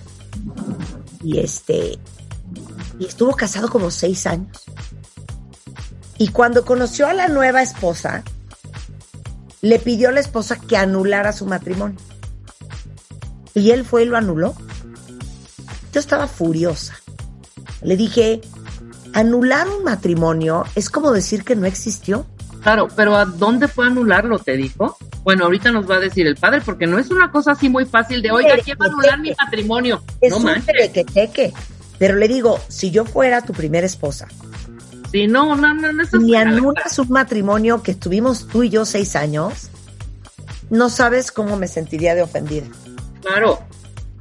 y 1.23 1.39
este 1.39 1.99
y 2.99 3.06
estuvo 3.06 3.36
casado 3.36 3.69
como 3.69 3.91
seis 3.91 4.25
años. 4.25 4.63
Y 6.17 6.30
cuando 6.30 6.65
conoció 6.65 7.08
a 7.08 7.13
la 7.13 7.27
nueva 7.27 7.62
esposa, 7.62 8.23
le 9.62 9.80
pidió 9.80 10.10
a 10.10 10.12
la 10.12 10.19
esposa 10.19 10.60
que 10.60 10.77
anulara 10.77 11.32
su 11.32 11.45
matrimonio. 11.45 11.99
Y 13.53 13.71
él 13.71 13.86
fue 13.86 14.03
y 14.03 14.06
lo 14.06 14.17
anuló. 14.17 14.56
Yo 15.93 15.99
estaba 15.99 16.27
furiosa. 16.27 16.95
Le 17.82 17.97
dije, 17.97 18.41
anular 19.13 19.67
un 19.67 19.84
matrimonio 19.84 20.63
es 20.75 20.89
como 20.89 21.12
decir 21.12 21.43
que 21.43 21.56
no 21.56 21.65
existió. 21.65 22.25
Claro, 22.61 22.87
pero 22.95 23.15
¿a 23.15 23.25
dónde 23.25 23.67
fue 23.67 23.87
anularlo? 23.87 24.39
¿Te 24.39 24.57
dijo? 24.57 24.97
Bueno, 25.23 25.45
ahorita 25.45 25.71
nos 25.71 25.89
va 25.89 25.95
a 25.95 25.99
decir 25.99 26.27
el 26.27 26.35
padre, 26.35 26.61
porque 26.61 26.87
no 26.87 26.99
es 26.99 27.09
una 27.09 27.31
cosa 27.31 27.51
así 27.51 27.69
muy 27.69 27.85
fácil 27.85 28.21
de, 28.21 28.31
oiga, 28.31 28.55
¿quién 28.63 28.77
va 28.79 28.85
a 28.85 28.89
anular 28.89 29.19
mi 29.19 29.33
matrimonio? 29.37 30.01
Es 30.21 30.31
no 30.31 30.37
un 30.37 30.61
teque. 31.13 31.53
Pero 31.99 32.15
le 32.15 32.27
digo, 32.27 32.59
si 32.67 32.91
yo 32.91 33.05
fuera 33.05 33.41
tu 33.41 33.53
primera 33.53 33.85
esposa, 33.85 34.27
Sí, 35.11 35.27
no, 35.27 35.55
no, 35.55 35.73
no, 35.73 35.91
no. 35.93 36.03
Ni 36.19 36.35
anulas 36.35 36.99
un 36.99 37.09
matrimonio 37.09 37.81
que 37.81 37.91
estuvimos 37.91 38.47
tú 38.47 38.63
y 38.63 38.69
yo 38.69 38.85
seis 38.85 39.15
años, 39.15 39.69
no 40.69 40.89
sabes 40.89 41.31
cómo 41.31 41.57
me 41.57 41.67
sentiría 41.67 42.13
de 42.13 42.23
ofendida. 42.23 42.67
Claro. 43.21 43.59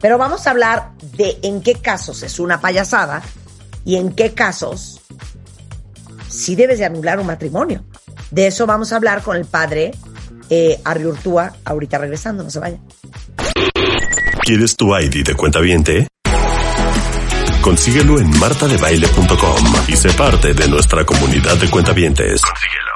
Pero 0.00 0.18
vamos 0.18 0.46
a 0.46 0.50
hablar 0.50 0.92
de 1.16 1.38
en 1.42 1.62
qué 1.62 1.74
casos 1.74 2.22
es 2.22 2.38
una 2.38 2.60
payasada 2.60 3.22
y 3.84 3.96
en 3.96 4.12
qué 4.12 4.32
casos 4.34 5.00
sí 6.28 6.54
debes 6.54 6.78
de 6.78 6.84
anular 6.84 7.18
un 7.18 7.26
matrimonio. 7.26 7.84
De 8.30 8.46
eso 8.46 8.66
vamos 8.66 8.92
a 8.92 8.96
hablar 8.96 9.22
con 9.22 9.36
el 9.36 9.44
padre 9.44 9.92
eh, 10.50 10.78
Arriurtúa, 10.84 11.52
ahorita 11.64 11.98
regresando, 11.98 12.44
no 12.44 12.50
se 12.50 12.58
vaya. 12.58 12.78
¿Quieres 14.42 14.76
tu 14.76 14.96
ID 14.96 15.24
de 15.24 15.34
cuenta 15.34 15.60
viente? 15.60 16.06
Consíguelo 17.60 18.20
en 18.20 18.30
martadebaile.com 18.38 19.74
y 19.88 19.96
sé 19.96 20.12
parte 20.12 20.54
de 20.54 20.68
nuestra 20.68 21.04
comunidad 21.04 21.56
de 21.56 21.68
cuentavientes. 21.68 22.40
Consíguelo. 22.40 22.95